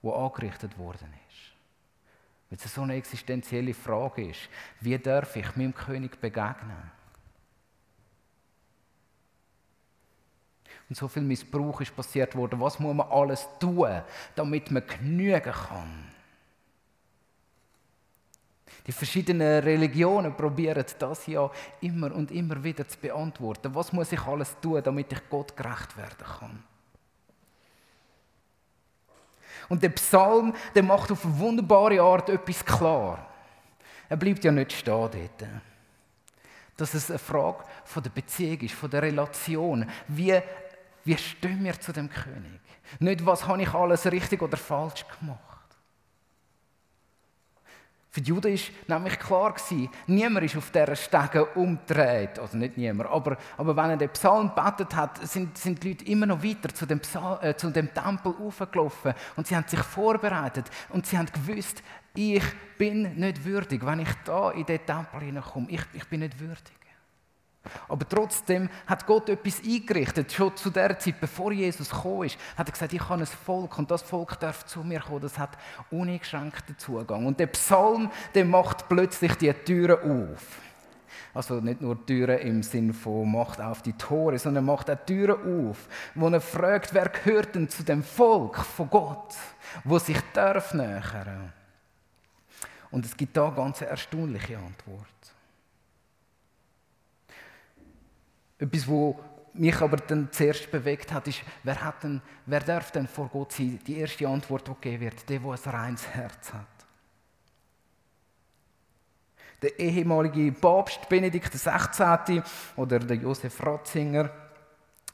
wo 0.00 0.12
angerichtet 0.12 0.78
worden 0.78 1.12
ist. 1.28 1.52
Weil 2.50 2.58
es 2.64 2.72
so 2.72 2.82
eine 2.82 2.94
existenzielle 2.94 3.74
Frage 3.74 4.30
ist, 4.30 4.48
wie 4.80 4.96
darf 4.96 5.34
ich 5.34 5.56
meinem 5.56 5.74
König 5.74 6.20
begegnen? 6.20 6.90
Und 10.94 10.98
so 10.98 11.08
viel 11.08 11.24
Missbrauch 11.24 11.80
ist 11.80 11.96
passiert 11.96 12.36
worden. 12.36 12.60
Was 12.60 12.78
muss 12.78 12.94
man 12.94 13.10
alles 13.10 13.48
tun, 13.58 14.00
damit 14.36 14.70
man 14.70 14.86
genügen 14.86 15.42
kann? 15.42 16.12
Die 18.86 18.92
verschiedenen 18.92 19.64
Religionen 19.64 20.36
probieren 20.36 20.84
das 21.00 21.26
ja 21.26 21.50
immer 21.80 22.14
und 22.14 22.30
immer 22.30 22.62
wieder 22.62 22.86
zu 22.86 22.96
beantworten. 22.96 23.74
Was 23.74 23.92
muss 23.92 24.12
ich 24.12 24.20
alles 24.22 24.54
tun, 24.60 24.80
damit 24.84 25.12
ich 25.12 25.18
Gott 25.28 25.56
gerecht 25.56 25.96
werden 25.96 26.26
kann? 26.38 26.62
Und 29.68 29.82
der 29.82 29.88
Psalm, 29.88 30.54
der 30.76 30.84
macht 30.84 31.10
auf 31.10 31.24
eine 31.24 31.36
wunderbare 31.40 32.00
Art 32.00 32.28
etwas 32.28 32.64
klar. 32.64 33.26
Er 34.08 34.16
bleibt 34.16 34.44
ja 34.44 34.52
nicht 34.52 34.70
stehen 34.70 34.94
dort. 34.94 35.50
Dass 36.76 36.94
es 36.94 37.10
eine 37.10 37.18
Frage 37.18 37.64
von 37.84 38.02
der 38.02 38.10
Beziehung 38.10 38.60
ist, 38.60 38.74
von 38.74 38.90
der 38.90 39.02
Relation. 39.02 39.88
Wie, 40.08 40.40
wie 41.04 41.16
stehen 41.16 41.62
wir 41.64 41.78
zu 41.78 41.92
dem 41.92 42.08
König? 42.08 42.60
Nicht, 42.98 43.24
was 43.24 43.46
habe 43.46 43.62
ich 43.62 43.72
alles 43.72 44.06
richtig 44.06 44.42
oder 44.42 44.56
falsch 44.56 45.04
gemacht. 45.18 45.54
Für 48.14 48.20
die 48.20 48.28
Juden 48.28 48.56
war 48.86 49.00
nämlich 49.00 49.18
klar, 49.18 49.56
niemand 50.06 50.46
ist 50.46 50.56
auf 50.56 50.70
dieser 50.70 50.94
Stege 50.94 51.46
umgedreht. 51.46 52.38
Also 52.38 52.56
nicht 52.56 52.76
niemand, 52.76 53.10
aber, 53.10 53.36
aber 53.56 53.76
wenn 53.76 53.90
er 53.90 53.96
den 53.96 54.10
Psalm 54.10 54.52
betet 54.54 54.94
hat, 54.94 55.26
sind, 55.26 55.58
sind 55.58 55.82
die 55.82 55.88
Leute 55.88 56.04
immer 56.04 56.26
noch 56.26 56.40
weiter 56.40 56.72
zu 56.72 56.86
dem, 56.86 57.00
Psalm, 57.00 57.38
äh, 57.42 57.56
zu 57.56 57.70
dem 57.70 57.92
Tempel 57.92 58.32
aufgelaufen 58.40 59.14
und 59.34 59.48
sie 59.48 59.56
haben 59.56 59.66
sich 59.66 59.80
vorbereitet 59.80 60.66
und 60.90 61.06
sie 61.06 61.18
haben 61.18 61.26
gewusst, 61.26 61.82
ich 62.14 62.44
bin 62.78 63.16
nicht 63.16 63.44
würdig, 63.44 63.84
wenn 63.84 63.98
ich 63.98 64.14
da 64.24 64.52
in 64.52 64.64
den 64.64 64.86
Tempel 64.86 65.20
hineinkomme. 65.20 65.66
Ich, 65.70 65.82
ich 65.94 66.06
bin 66.06 66.20
nicht 66.20 66.38
würdig. 66.38 66.83
Aber 67.88 68.08
trotzdem 68.08 68.68
hat 68.86 69.06
Gott 69.06 69.28
etwas 69.28 69.62
eingerichtet. 69.62 70.32
Schon 70.32 70.56
zu 70.56 70.70
der 70.70 70.98
Zeit, 70.98 71.20
bevor 71.20 71.52
Jesus 71.52 71.90
gekommen 71.90 72.24
ist, 72.24 72.38
hat 72.56 72.68
er 72.68 72.72
gesagt, 72.72 72.92
ich 72.92 73.08
habe 73.08 73.22
ein 73.22 73.26
Volk 73.26 73.78
und 73.78 73.90
das 73.90 74.02
Volk 74.02 74.38
darf 74.40 74.66
zu 74.66 74.84
mir 74.84 75.00
kommen. 75.00 75.20
Das 75.20 75.38
hat 75.38 75.56
uneingeschränkten 75.90 76.78
Zugang. 76.78 77.26
Und 77.26 77.40
der 77.40 77.46
Psalm, 77.48 78.10
der 78.34 78.44
macht 78.44 78.88
plötzlich 78.88 79.34
die 79.36 79.52
Türen 79.52 80.30
auf. 80.30 80.60
Also 81.34 81.54
nicht 81.56 81.80
nur 81.80 82.06
Türen 82.06 82.38
im 82.38 82.62
Sinn 82.62 82.92
von 82.92 83.30
macht 83.30 83.60
auf 83.60 83.82
die 83.82 83.92
Tore, 83.94 84.38
sondern 84.38 84.64
macht 84.64 84.88
auch 84.88 85.04
Türen 85.04 85.68
auf, 85.68 85.88
wo 86.14 86.28
er 86.28 86.40
fragt, 86.40 86.94
wer 86.94 87.08
gehört 87.08 87.56
denn 87.56 87.68
zu 87.68 87.82
dem 87.82 88.04
Volk 88.04 88.58
von 88.58 88.88
Gott, 88.88 89.34
wo 89.82 89.98
sich 89.98 90.18
darf 90.32 90.74
nähern. 90.74 91.52
Und 92.92 93.04
es 93.04 93.16
gibt 93.16 93.36
da 93.36 93.50
ganz 93.50 93.80
erstaunliche 93.80 94.56
Antwort. 94.56 95.33
Etwas, 98.58 98.88
was 98.88 99.14
mich 99.54 99.80
aber 99.80 99.96
dann 99.96 100.30
zuerst 100.32 100.70
bewegt 100.70 101.12
hat, 101.12 101.28
ist, 101.28 101.42
wer, 101.62 101.82
hat 101.82 102.02
denn, 102.02 102.20
wer 102.46 102.60
darf 102.60 102.90
denn 102.90 103.06
vor 103.06 103.28
Gott 103.28 103.52
sein? 103.52 103.78
Die 103.86 103.98
erste 103.98 104.28
Antwort, 104.28 104.66
die 104.66 104.74
gegeben 104.74 105.04
wird, 105.04 105.28
der, 105.28 105.38
der 105.38 105.50
ein 105.50 105.70
reines 105.70 106.08
Herz 106.08 106.52
hat. 106.52 106.66
Der 109.62 109.78
ehemalige 109.78 110.52
Papst 110.52 111.08
Benedikt 111.08 111.52
XVI. 111.52 112.42
oder 112.76 112.98
der 112.98 113.16
Josef 113.16 113.64
Ratzinger, 113.64 114.28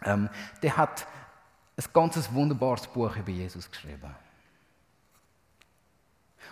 ähm, 0.05 0.29
der 0.63 0.77
hat 0.77 1.07
ein 1.77 1.85
ganz 1.93 2.33
wunderbares 2.33 2.87
Buch 2.87 3.15
über 3.17 3.31
Jesus 3.31 3.71
geschrieben. 3.71 4.15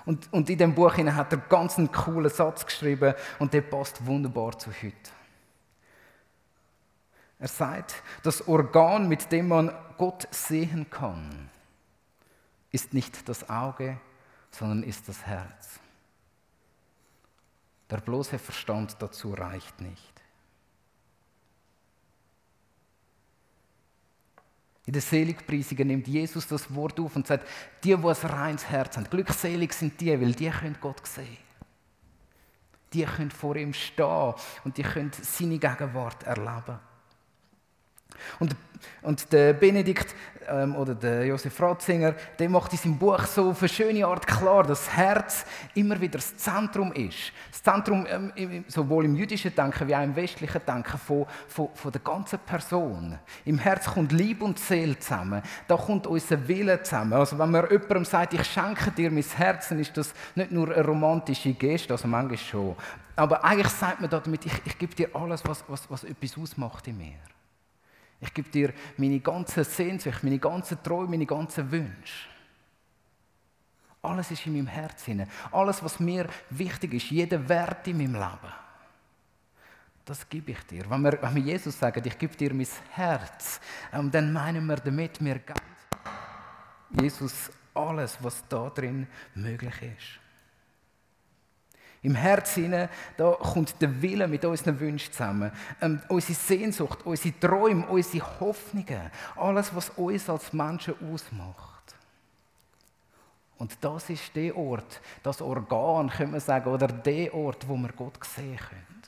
Und, 0.05 0.33
und 0.33 0.49
in 0.49 0.59
dem 0.59 0.75
Buch 0.75 0.97
hat 0.97 1.33
er 1.33 1.39
ganz 1.39 1.77
einen 1.77 1.91
coolen 1.91 2.31
Satz 2.31 2.65
geschrieben 2.65 3.15
und 3.39 3.53
der 3.53 3.63
passt 3.63 4.05
wunderbar 4.07 4.59
zu 4.59 4.71
heute. 4.71 5.18
Er 7.39 7.49
sagt, 7.49 8.03
das 8.23 8.47
Organ, 8.49 9.09
mit 9.09 9.31
dem 9.31 9.49
man 9.49 9.73
Gott 9.97 10.27
sehen 10.33 10.89
kann, 10.91 11.51
ist 12.73 12.93
nicht 12.93 13.29
das 13.29 13.49
Auge, 13.49 13.99
sondern 14.51 14.83
ist 14.83 15.09
das 15.09 15.25
Herz. 15.25 15.79
Der 17.91 17.99
bloße 17.99 18.39
Verstand 18.39 18.97
dazu 18.99 19.33
reicht 19.33 19.81
nicht. 19.81 20.13
In 24.87 24.93
der 24.93 25.03
Seligpreisungen 25.03 25.87
nimmt 25.87 26.09
Jesus 26.09 26.47
das 26.47 26.75
Wort 26.75 26.99
auf 26.99 27.15
und 27.15 27.27
sagt, 27.27 27.47
die, 27.85 27.95
die 27.95 27.95
ein 27.95 28.31
reines 28.31 28.65
Herz 28.69 28.97
haben, 28.97 29.09
glückselig 29.09 29.73
sind 29.75 30.01
die, 30.01 30.19
weil 30.19 30.33
die 30.33 30.49
können 30.49 30.79
Gott 30.81 31.07
sehen. 31.07 31.37
Die 32.95 33.05
können 33.05 33.31
vor 33.31 33.55
ihm 33.57 33.75
stehen 33.75 34.35
und 34.65 34.79
die 34.79 34.83
können 34.83 35.13
seine 35.13 35.59
Gegenwart 35.59 36.23
erleben. 36.23 36.79
Und, 38.39 38.55
und 39.03 39.33
der 39.33 39.53
Benedikt 39.53 40.15
ähm, 40.49 40.75
oder 40.77 40.95
der 40.95 41.27
Josef 41.27 41.61
Ratzinger, 41.61 42.15
der 42.39 42.49
macht 42.49 42.73
in 42.73 42.79
seinem 42.79 42.99
Buch 42.99 43.25
so 43.27 43.51
auf 43.51 43.61
eine 43.61 43.69
schöne 43.69 44.07
Art 44.07 44.27
klar, 44.27 44.63
dass 44.63 44.87
das 44.87 44.97
Herz 44.97 45.47
immer 45.75 46.01
wieder 46.01 46.19
das 46.19 46.37
Zentrum 46.37 46.93
ist. 46.93 47.33
Das 47.51 47.63
Zentrum 47.63 48.07
ähm, 48.09 48.65
sowohl 48.69 49.05
im 49.05 49.15
jüdischen 49.17 49.55
Denken 49.55 49.89
wie 49.89 49.95
auch 49.95 50.03
im 50.03 50.17
westlichen 50.17 50.61
Denken 50.67 50.99
von, 50.99 51.27
von, 51.47 51.69
von 51.75 51.93
der 51.93 52.01
ganzen 52.01 52.39
Person. 52.41 53.19
Im 53.45 53.59
Herz 53.59 53.87
kommt 53.87 54.13
Liebe 54.13 54.45
und 54.45 54.59
Seele 54.59 54.99
zusammen. 54.99 55.43
Da 55.67 55.77
kommt 55.77 56.07
unser 56.07 56.47
Wille 56.49 56.83
zusammen. 56.83 57.13
Also 57.15 57.39
wenn 57.39 57.51
man 57.51 57.69
jemandem 57.71 58.05
sagt, 58.05 58.35
ich 58.35 58.45
schenke 58.45 58.91
dir 58.91 59.11
mein 59.11 59.23
Herz, 59.23 59.69
dann 59.69 59.79
ist 59.79 59.97
das 59.97 60.15
nicht 60.35 60.51
nur 60.51 60.73
eine 60.73 60.85
romantische 60.85 61.53
Geste, 61.53 61.93
also 61.93 62.09
manchmal 62.09 62.39
schon. 62.39 62.77
Aber 63.17 63.45
eigentlich 63.45 63.73
sagt 63.73 64.01
man 64.01 64.09
damit, 64.09 64.47
ich, 64.47 64.53
ich 64.65 64.79
gebe 64.79 64.95
dir 64.95 65.09
alles, 65.13 65.43
was, 65.45 65.65
was, 65.67 65.91
was 65.91 66.05
etwas 66.05 66.39
ausmacht 66.39 66.87
in 66.87 66.97
mir. 66.97 67.38
Ich 68.21 68.35
gebe 68.35 68.49
dir 68.49 68.73
meine 68.97 69.21
ganze 69.21 69.63
Sehnsucht, 69.65 70.25
meine 70.25 70.39
ganzen 70.39 70.83
Träume, 70.83 71.11
meine 71.11 71.27
ganzen 71.27 71.71
Wünsche. 71.71 72.29
Alles 74.03 74.31
ist 74.31 74.47
in 74.47 74.55
meinem 74.55 74.67
Herz 74.67 75.05
Alles, 75.51 75.83
was 75.83 76.01
mir 76.01 76.29
wichtig 76.51 76.95
ist, 76.95 77.11
jeder 77.11 77.49
Wert 77.49 77.87
in 77.89 77.99
meinem 77.99 78.15
Leben. 78.15 78.53
Das 80.05 80.27
gebe 80.29 80.53
ich 80.53 80.61
dir. 80.63 80.89
Wenn 80.89 81.03
wir, 81.03 81.21
wenn 81.21 81.35
wir 81.35 81.43
Jesus 81.43 81.79
sagen, 81.79 82.03
ich 82.05 82.19
gebe 82.19 82.35
dir 82.35 82.55
mein 82.55 82.67
Herz, 82.93 83.61
ähm, 83.93 84.11
dann 84.11 84.33
meinen 84.33 84.65
wir 84.67 84.77
damit, 84.77 85.23
wir 85.23 85.39
geben 85.39 85.61
Jesus 87.01 87.51
alles, 87.75 88.17
was 88.23 88.43
da 88.49 88.71
drin 88.71 89.07
möglich 89.35 89.83
ist. 89.83 90.28
Im 92.03 92.15
Herzen 92.15 92.89
da 93.17 93.33
kommt 93.33 93.81
der 93.83 94.01
Wille 94.01 94.29
mit 94.29 94.45
unseren 94.45 94.79
Wünschen 94.79 95.13
zusammen. 95.13 95.51
Ähm, 95.81 96.01
unsere 96.09 96.35
Sehnsucht, 96.35 97.01
unsere 97.05 97.39
Träume, 97.41 97.87
unsere 97.87 98.41
Hoffnungen. 98.41 99.11
Alles, 99.37 99.75
was 99.75 99.91
uns 99.91 100.31
als 100.31 100.53
Menschen 100.53 100.95
ausmacht. 101.13 101.97
Und 103.59 103.77
das 103.81 104.09
ist 104.11 104.35
der 104.37 104.57
Ort, 104.57 105.01
das 105.25 105.43
Organ, 105.43 106.09
können 106.09 106.33
wir 106.33 106.41
sagen, 106.41 106.71
oder 106.71 106.87
der 106.87 107.35
Ort, 107.35 107.69
wo 107.69 107.77
wir 107.77 107.93
Gott 107.93 108.25
sehen 108.25 108.57
können. 108.57 109.03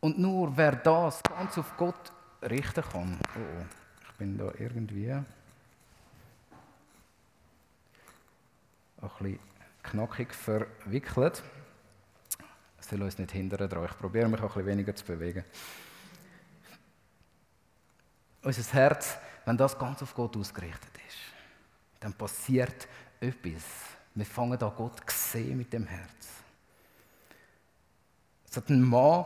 Und 0.00 0.18
nur 0.18 0.54
wer 0.54 0.72
das 0.72 1.22
ganz 1.22 1.56
auf 1.56 1.74
Gott 1.78 2.12
richten 2.42 2.84
kann. 2.84 3.18
Oh, 3.34 3.38
oh 3.38 3.64
ich 4.06 4.18
bin 4.18 4.36
da 4.36 4.52
irgendwie. 4.58 5.10
Ein 5.12 5.24
bisschen 9.00 9.38
knackig 9.84 10.34
verwickelt. 10.34 11.42
Das 12.76 12.88
soll 12.88 13.02
uns 13.02 13.18
nicht 13.18 13.32
hindern 13.32 13.68
daran. 13.68 13.86
Ich 13.86 13.98
probiere 13.98 14.28
mich 14.28 14.40
auch 14.40 14.44
ein 14.44 14.48
bisschen 14.48 14.66
weniger 14.66 14.94
zu 14.94 15.04
bewegen. 15.04 15.44
Unser 18.42 18.72
Herz, 18.74 19.16
wenn 19.46 19.56
das 19.56 19.78
ganz 19.78 20.02
auf 20.02 20.14
Gott 20.14 20.36
ausgerichtet 20.36 20.90
ist, 21.08 21.16
dann 22.00 22.12
passiert 22.12 22.86
etwas. 23.20 23.62
Wir 24.14 24.26
fangen 24.26 24.60
an 24.62 24.72
Gott 24.76 25.00
zu 25.06 25.16
sehen 25.16 25.56
mit 25.56 25.72
dem 25.72 25.86
Herz. 25.86 26.28
Es 28.50 28.56
hat 28.56 28.68
einen 28.68 28.82
Mann, 28.82 29.24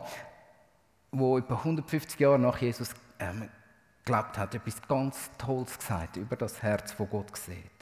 der 1.11 1.37
etwa 1.37 1.55
150 1.55 2.19
Jahre 2.19 2.39
nach 2.39 2.57
Jesus 2.57 2.91
ähm, 3.19 3.49
gelebt 4.05 4.37
hat, 4.37 4.55
etwas 4.55 4.81
ganz 4.87 5.29
Tolles 5.37 5.77
gesagt 5.77 6.17
über 6.17 6.35
das 6.35 6.63
Herz, 6.63 6.95
das 6.97 7.09
Gott 7.09 7.35
sieht. 7.37 7.78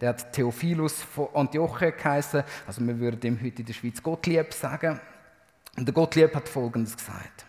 Der 0.00 0.10
hat 0.10 0.32
Theophilus 0.32 1.02
von 1.02 1.28
Antioche 1.34 1.92
geheißen. 1.92 2.42
Also 2.66 2.86
wir 2.86 2.98
würden 2.98 3.20
ihm 3.22 3.38
heute 3.42 3.60
in 3.60 3.66
der 3.66 3.72
Schweiz 3.72 4.02
Gottlieb 4.02 4.52
sagen. 4.52 5.00
Und 5.76 5.86
der 5.86 5.94
Gottlieb 5.94 6.34
hat 6.34 6.48
Folgendes 6.48 6.96
gesagt. 6.96 7.46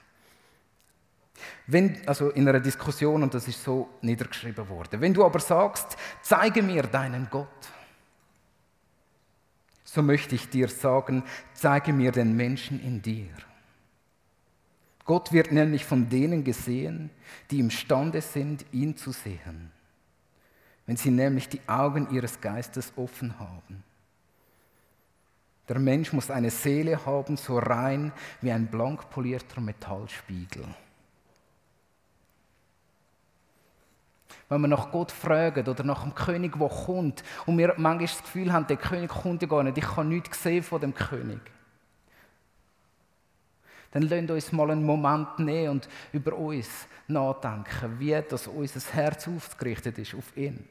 Wenn, 1.67 2.08
also 2.08 2.29
in 2.29 2.48
einer 2.48 2.60
Diskussion, 2.60 3.24
und 3.24 3.34
das 3.34 3.48
ist 3.48 3.63
so 3.63 3.89
niedergeschrieben 4.01 4.67
worden. 4.70 5.01
Wenn 5.01 5.13
du 5.13 5.25
aber 5.25 5.39
sagst, 5.39 5.98
zeige 6.22 6.62
mir 6.62 6.84
deinen 6.84 7.27
Gott, 7.29 7.48
so 9.84 10.01
möchte 10.01 10.36
ich 10.36 10.50
dir 10.50 10.67
sagen, 10.67 11.24
zeige 11.53 11.94
mir 11.94 12.12
den 12.12 12.36
Menschen 12.36 12.84
in 12.84 13.01
dir. 13.01 13.32
Gott 15.05 15.32
wird 15.32 15.51
nämlich 15.51 15.86
von 15.86 16.10
denen 16.10 16.44
gesehen, 16.44 17.12
die 17.51 17.60
imstande 17.60 18.22
sind, 18.22 18.65
ihn 18.72 18.98
zu 18.98 19.12
sehen, 19.12 19.72
wenn 20.86 20.98
sie 20.98 21.12
nämlich 21.12 21.50
die 21.50 21.62
Augen 21.68 22.10
ihres 22.12 22.39
Geistes 22.39 22.94
offen 22.96 23.39
haben. 23.39 23.84
Der 25.68 25.80
Mensch 25.80 26.13
muss 26.13 26.30
eine 26.30 26.51
Seele 26.51 27.06
haben, 27.06 27.38
so 27.38 27.58
rein 27.58 28.12
wie 28.42 28.51
ein 28.51 28.68
blank 28.68 29.10
polierter 29.10 29.62
Metallspiegel. 29.62 30.63
Wenn 34.48 34.62
wir 34.62 34.68
nach 34.68 34.92
Gott 34.92 35.12
fragen 35.12 35.68
oder 35.68 35.84
nach 35.84 36.04
dem 36.04 36.13
König, 36.13 36.54
der 36.60 36.70
kommt, 36.70 37.24
und 37.48 37.58
wir 37.58 37.74
manchmal 37.77 37.98
das 38.06 38.22
Gefühl 38.22 38.54
haben, 38.54 38.68
der 38.68 38.77
König 38.77 39.10
kommt 39.10 39.42
ja 39.42 39.48
gar 39.48 39.63
nicht, 39.63 39.77
ich 39.80 39.84
kann 39.84 40.10
nichts 40.10 40.44
sehen 40.44 40.62
von 40.62 40.82
dem 40.82 40.94
König. 40.94 41.39
Dann 43.96 44.10
lasst 44.10 44.30
uns 44.30 44.52
mal 44.52 44.72
einen 44.72 44.84
Moment 44.84 45.40
nehmen 45.40 45.70
und 45.70 45.90
über 46.12 46.34
uns 46.34 46.68
nachdenken, 47.08 47.98
wie 47.98 48.22
das 48.28 48.46
unser 48.46 48.82
Herz 48.92 49.25
aufgerichtet 49.25 49.98
ist 49.98 50.14
auf 50.14 50.36
ihn. 50.36 50.68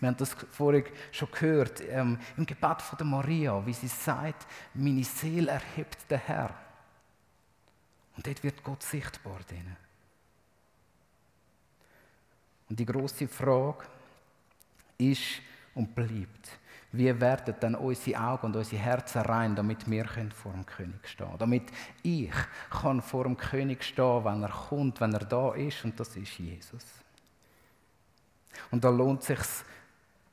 Wir 0.00 0.08
haben 0.08 0.16
das 0.16 0.34
vorhin 0.50 0.86
schon 1.12 1.30
gehört 1.30 1.80
ähm, 1.88 2.18
im 2.36 2.44
Gebet 2.44 2.82
von 2.82 2.98
der 2.98 3.06
Maria, 3.06 3.64
wie 3.64 3.72
sie 3.72 3.86
sagt, 3.86 4.44
meine 4.74 5.04
Seele 5.04 5.52
erhebt 5.52 6.10
der 6.10 6.18
Herr. 6.18 6.52
Und 8.16 8.26
dort 8.26 8.42
wird 8.42 8.64
Gott 8.64 8.82
sichtbar. 8.82 9.38
Denen. 9.48 9.76
Und 12.68 12.80
die 12.80 12.86
große 12.86 13.28
Frage 13.28 13.84
ist 14.98 15.40
und 15.76 15.94
bleibt, 15.94 16.58
wie 16.96 17.20
werden 17.20 17.54
dann 17.60 17.74
unsere 17.74 18.20
Augen 18.20 18.46
und 18.46 18.56
unsere 18.56 18.82
Herzen 18.82 19.22
rein, 19.22 19.54
damit 19.54 19.88
wir 19.90 20.06
vor 20.34 20.52
dem 20.52 20.66
König 20.66 21.06
stehen 21.08 21.26
können? 21.26 21.38
Damit 21.38 21.72
ich 22.02 22.32
kann 22.70 23.02
vor 23.02 23.24
dem 23.24 23.36
König 23.36 23.82
stehen, 23.84 24.24
wenn 24.24 24.42
er 24.42 24.50
kommt, 24.50 25.00
wenn 25.00 25.12
er 25.12 25.24
da 25.24 25.54
ist, 25.54 25.84
und 25.84 25.98
das 25.98 26.16
ist 26.16 26.38
Jesus. 26.38 26.84
Und 28.70 28.84
da 28.84 28.90
lohnt 28.90 29.20
es 29.20 29.26
sich 29.26 29.66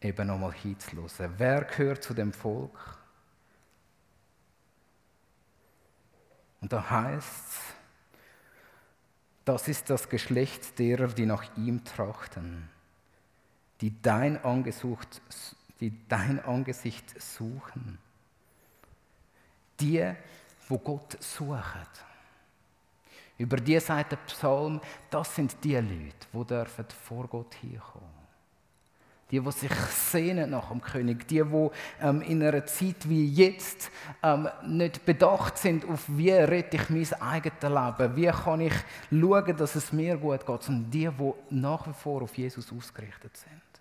eben 0.01 0.27
nochmal 0.27 0.53
hinzulassen. 0.53 1.33
Wer 1.37 1.63
gehört 1.63 2.03
zu 2.03 2.13
dem 2.13 2.33
Volk? 2.33 2.77
Und 6.61 6.71
da 6.71 6.89
heißt 6.89 7.47
es, 7.49 7.59
das 9.45 9.67
ist 9.67 9.89
das 9.89 10.07
Geschlecht 10.07 10.79
derer, 10.79 11.07
die 11.07 11.25
nach 11.25 11.57
ihm 11.57 11.83
trachten, 11.83 12.69
die 13.81 14.01
dein, 14.01 14.43
Angesucht, 14.43 15.21
die 15.83 16.07
dein 16.07 16.43
Angesicht 16.45 17.21
suchen. 17.21 17.97
Die, 19.79 20.13
wo 20.69 20.77
Gott 20.77 21.21
sucht. 21.21 22.03
Über 23.37 23.57
die 23.57 23.79
sagt 23.79 24.13
der 24.13 24.17
Psalm, 24.17 24.79
das 25.09 25.35
sind 25.35 25.55
die 25.63 25.75
Leute, 25.75 26.27
die 26.31 26.45
dürfen 26.45 26.85
vor 26.89 27.27
Gott 27.27 27.53
hinkommen 27.55 28.23
die, 29.33 29.39
die 29.39 29.51
sich 29.51 29.71
sehnen 29.71 30.51
nach 30.51 30.69
dem 30.69 30.79
König, 30.79 31.27
die, 31.27 31.43
die 31.43 31.69
ähm, 32.01 32.21
in 32.21 32.43
einer 32.43 32.65
Zeit 32.67 33.09
wie 33.09 33.27
jetzt 33.27 33.89
ähm, 34.21 34.47
nicht 34.67 35.05
bedacht 35.07 35.57
sind 35.57 35.89
auf, 35.89 36.03
wie 36.07 36.29
rette 36.29 36.77
ich 36.77 36.89
mein 36.89 37.21
eigenes 37.21 37.63
Leben, 37.63 38.15
wie 38.15 38.27
kann 38.27 38.61
ich 38.61 38.73
schauen, 39.09 39.57
dass 39.57 39.73
es 39.73 39.91
mir 39.91 40.17
gut 40.17 40.45
geht, 40.45 40.61
sondern 40.61 40.91
die, 40.91 41.09
die 41.09 41.33
nach 41.49 41.87
wie 41.87 41.93
vor 41.93 42.21
auf 42.21 42.37
Jesus 42.37 42.71
ausgerichtet 42.71 43.35
sind. 43.35 43.72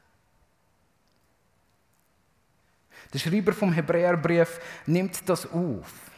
Der 3.12 3.18
Schreiber 3.18 3.52
vom 3.52 3.72
Hebräerbrief 3.72 4.58
nimmt 4.86 5.28
das 5.28 5.46
auf 5.50 6.12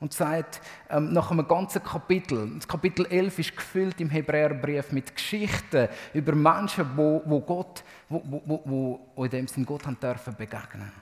und 0.00 0.12
sagt 0.12 0.60
ähm, 0.90 1.12
nach 1.12 1.30
einem 1.30 1.46
ganzen 1.46 1.82
Kapitel, 1.82 2.50
das 2.56 2.68
Kapitel 2.68 3.06
11 3.06 3.38
ist 3.38 3.56
gefüllt 3.56 4.00
im 4.00 4.10
Hebräerbrief 4.10 4.92
mit 4.92 5.14
Geschichten 5.14 5.88
über 6.14 6.34
Menschen, 6.34 6.88
wo, 6.96 7.22
wo 7.24 7.40
Gott, 7.40 7.82
wo, 8.08 8.22
wo, 8.24 8.62
wo, 8.64 9.00
wo 9.14 9.24
in 9.24 9.30
dem 9.30 9.48
Sinn 9.48 9.66
Gott 9.66 9.86
haben 9.86 9.98
dürfen 10.00 10.34
begegnen. 10.36 10.92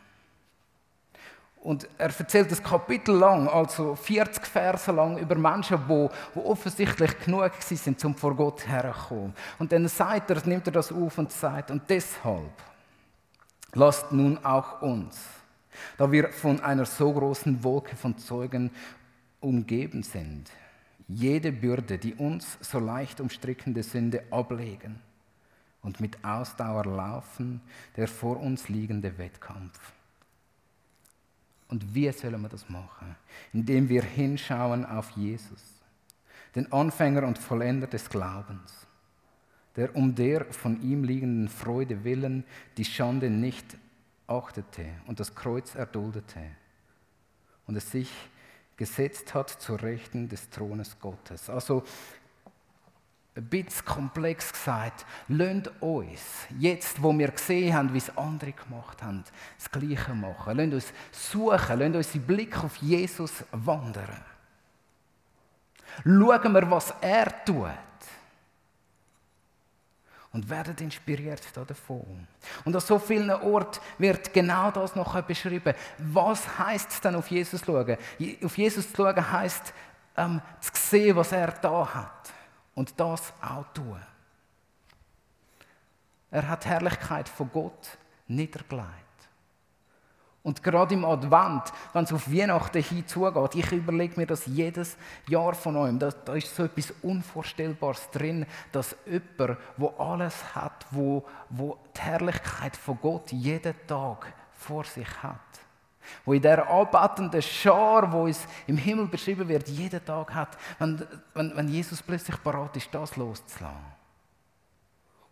Und 1.62 1.88
er 1.98 2.16
erzählt 2.16 2.50
das 2.50 2.62
Kapitel 2.62 3.16
lang, 3.16 3.48
also 3.48 3.96
40 3.96 4.46
Verse 4.46 4.92
lang, 4.92 5.18
über 5.18 5.34
Menschen, 5.34 5.78
die, 5.88 6.08
die 6.34 6.38
offensichtlich 6.38 7.18
genug 7.18 7.50
sind, 7.58 8.04
um 8.04 8.14
vor 8.14 8.36
Gott 8.36 8.66
herzukommen. 8.68 9.34
Und 9.58 9.72
dann 9.72 9.88
sagt 9.88 10.30
er, 10.30 10.46
nimmt 10.46 10.68
er 10.68 10.72
das 10.72 10.92
auf 10.92 11.18
und 11.18 11.32
sagt, 11.32 11.72
und 11.72 11.82
deshalb 11.88 12.52
lasst 13.76 14.12
nun 14.12 14.44
auch 14.44 14.82
uns 14.82 15.16
da 15.96 16.10
wir 16.10 16.30
von 16.30 16.60
einer 16.60 16.84
so 16.84 17.12
großen 17.12 17.62
Wolke 17.62 17.96
von 17.96 18.18
Zeugen 18.18 18.70
umgeben 19.40 20.02
sind, 20.02 20.50
jede 21.08 21.52
Bürde, 21.52 21.98
die 21.98 22.14
uns 22.14 22.58
so 22.60 22.78
leicht 22.78 23.20
umstrickende 23.20 23.82
Sünde 23.82 24.24
ablegen 24.30 25.00
und 25.82 26.00
mit 26.00 26.24
Ausdauer 26.24 26.84
laufen, 26.84 27.60
der 27.96 28.08
vor 28.08 28.40
uns 28.40 28.68
liegende 28.68 29.18
Wettkampf. 29.18 29.78
Und 31.68 31.94
wie 31.94 32.10
sollen 32.12 32.40
wir 32.40 32.48
das 32.48 32.68
machen? 32.68 33.16
Indem 33.52 33.88
wir 33.88 34.02
hinschauen 34.02 34.84
auf 34.84 35.10
Jesus, 35.10 35.62
den 36.54 36.72
Anfänger 36.72 37.24
und 37.24 37.38
Vollender 37.38 37.86
des 37.86 38.08
Glaubens, 38.08 38.85
der 39.76 39.94
um 39.94 40.14
der 40.14 40.46
von 40.52 40.80
ihm 40.82 41.04
liegenden 41.04 41.48
Freude 41.48 42.02
willen 42.02 42.44
die 42.76 42.84
Schande 42.84 43.30
nicht 43.30 43.76
achtete 44.26 44.86
und 45.06 45.20
das 45.20 45.34
Kreuz 45.34 45.74
erduldete 45.74 46.40
und 47.66 47.76
es 47.76 47.90
sich 47.90 48.10
gesetzt 48.76 49.34
hat 49.34 49.50
zur 49.50 49.82
Rechten 49.82 50.28
des 50.28 50.48
Thrones 50.50 50.98
Gottes. 50.98 51.48
Also 51.48 51.82
ein 53.34 53.44
bisschen 53.44 53.84
komplex 53.84 54.50
gesagt, 54.50 55.04
lasst 55.28 55.70
uns, 55.80 56.20
jetzt 56.58 57.02
wo 57.02 57.16
wir 57.16 57.28
gesehen 57.28 57.74
haben, 57.74 57.92
wie 57.92 57.98
es 57.98 58.16
andere 58.16 58.52
gemacht 58.52 59.02
haben, 59.02 59.24
das 59.58 59.70
Gleiche 59.70 60.14
machen. 60.14 60.56
Lasst 60.56 60.72
uns 60.72 60.92
suchen, 61.12 61.78
lasst 61.78 61.96
unseren 61.96 62.22
Blick 62.22 62.64
auf 62.64 62.76
Jesus 62.76 63.44
wandern. 63.52 64.24
Schauen 66.02 66.52
wir, 66.52 66.70
was 66.70 66.94
er 67.00 67.44
tut 67.44 67.70
und 70.36 70.50
werden 70.50 70.76
inspiriert 70.80 71.40
davon. 71.56 72.28
Und 72.66 72.74
an 72.74 72.80
so 72.82 72.98
vielen 72.98 73.30
Orten 73.30 73.80
wird 73.96 74.34
genau 74.34 74.70
das 74.70 74.94
noch 74.94 75.18
beschrieben. 75.22 75.72
Was 75.96 76.58
heißt 76.58 76.90
es 76.90 77.00
dann 77.00 77.14
auf 77.14 77.30
Jesus 77.30 77.62
schauen? 77.64 77.96
Auf 78.44 78.58
Jesus 78.58 78.92
zu 78.92 78.96
schauen 78.96 79.32
heisst, 79.32 79.72
ähm, 80.14 80.42
zu 80.60 80.70
sehen, 80.74 81.16
was 81.16 81.32
er 81.32 81.52
da 81.52 81.94
hat 81.94 82.34
und 82.74 83.00
das 83.00 83.32
auch 83.40 83.64
tun. 83.72 83.98
Er 86.30 86.46
hat 86.46 86.66
Herrlichkeit 86.66 87.30
von 87.30 87.50
Gott 87.50 87.96
niedergelegt. 88.28 89.05
Und 90.46 90.62
gerade 90.62 90.94
im 90.94 91.04
Advent, 91.04 91.72
wenn 91.92 92.04
es 92.04 92.12
auf 92.12 92.32
Weihnachten 92.32 92.80
hinzugeht, 92.80 93.56
ich 93.56 93.72
überlege 93.72 94.14
mir 94.16 94.28
das 94.28 94.46
jedes 94.46 94.96
Jahr 95.26 95.54
von 95.54 95.74
euch, 95.74 95.98
da, 95.98 96.10
da 96.24 96.34
ist 96.34 96.54
so 96.54 96.62
etwas 96.62 96.94
Unvorstellbares 97.02 98.08
drin, 98.12 98.46
dass 98.70 98.94
jemand, 99.06 99.58
wo 99.76 99.88
alles 99.98 100.54
hat, 100.54 100.86
wo, 100.92 101.24
wo 101.50 101.76
die 101.96 102.00
Herrlichkeit 102.00 102.76
von 102.76 102.96
Gott 103.02 103.32
jeden 103.32 103.74
Tag 103.88 104.32
vor 104.52 104.84
sich 104.84 105.08
hat, 105.20 105.40
wo 106.24 106.32
in 106.32 106.42
der 106.42 106.70
anbetenden 106.70 107.42
Schar, 107.42 108.12
wo 108.12 108.28
es 108.28 108.46
im 108.68 108.76
Himmel 108.76 109.08
beschrieben 109.08 109.48
wird, 109.48 109.66
jeden 109.66 110.04
Tag 110.04 110.32
hat, 110.32 110.56
wenn, 110.78 111.04
wenn, 111.34 111.56
wenn 111.56 111.66
Jesus 111.66 112.00
plötzlich 112.00 112.40
parat 112.40 112.76
ist, 112.76 112.94
das 112.94 113.16
loszulassen. 113.16 113.96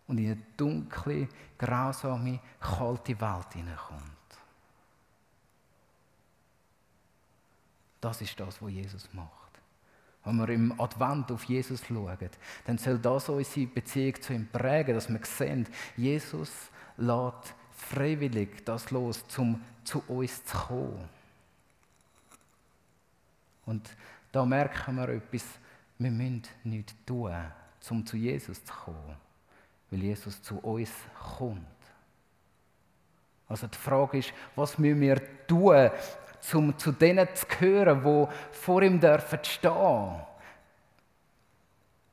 Und 0.07 0.17
in 0.17 0.25
eine 0.25 0.41
dunkle, 0.57 1.29
grausame, 1.57 2.41
kalte 2.59 3.17
Welt 3.21 3.53
hineinkommt. 3.53 4.14
Das 8.05 8.21
ist 8.21 8.39
das, 8.39 8.61
was 8.61 8.71
Jesus 8.71 9.09
macht. 9.13 9.31
Wenn 10.23 10.35
wir 10.35 10.49
im 10.49 10.79
Advent 10.79 11.31
auf 11.31 11.43
Jesus 11.45 11.83
schauen, 11.87 12.29
dann 12.67 12.77
soll 12.77 12.99
das 12.99 13.29
unsere 13.29 13.65
Beziehung 13.65 14.21
zu 14.21 14.33
ihm 14.33 14.47
prägen, 14.47 14.93
dass 14.93 15.09
wir 15.09 15.19
sehen, 15.23 15.67
Jesus 15.97 16.51
lässt 16.97 17.55
freiwillig 17.71 18.63
das 18.63 18.91
los, 18.91 19.23
um 19.37 19.59
zu 19.83 20.03
uns 20.07 20.45
zu 20.45 20.55
kommen. 20.55 21.09
Und 23.65 23.89
da 24.31 24.45
merken 24.45 24.97
wir 24.97 25.09
etwas, 25.09 25.43
wir 25.97 26.11
müssen 26.11 26.43
nichts 26.63 26.93
tun, 27.07 27.33
um 27.89 28.05
zu 28.05 28.17
Jesus 28.17 28.63
zu 28.63 28.71
kommen, 28.71 29.15
weil 29.89 30.03
Jesus 30.03 30.43
zu 30.43 30.59
uns 30.59 30.91
kommt. 31.37 31.65
Also 33.47 33.65
die 33.65 33.77
Frage 33.79 34.19
ist, 34.19 34.31
was 34.55 34.77
müssen 34.77 35.01
wir 35.01 35.47
tun, 35.47 35.89
um 36.53 36.77
zu 36.77 36.91
denen 36.91 37.27
zu 37.33 37.45
gehören, 37.45 38.03
die 38.03 38.55
vor 38.55 38.81
ihm 38.81 38.99
dürfen 38.99 39.39
stehen. 39.43 40.21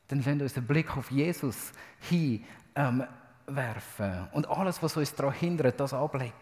Dann 0.09 0.19
lassen 0.19 0.39
wir 0.39 0.45
unseren 0.45 0.67
Blick 0.67 0.97
auf 0.97 1.11
Jesus 1.11 1.73
hin 2.01 2.45
ähm, 2.75 3.05
werfen 3.47 4.29
und 4.33 4.49
alles, 4.49 4.83
was 4.83 4.97
uns 4.97 5.15
daran 5.15 5.33
hindert, 5.35 5.81
das 5.81 5.93
ablegen. 5.95 6.33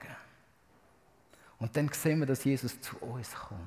Und 1.58 1.76
dann 1.76 1.88
sehen 1.92 2.20
wir, 2.20 2.26
dass 2.26 2.44
Jesus 2.44 2.80
zu 2.80 2.96
uns 2.98 3.34
kommt. 3.34 3.60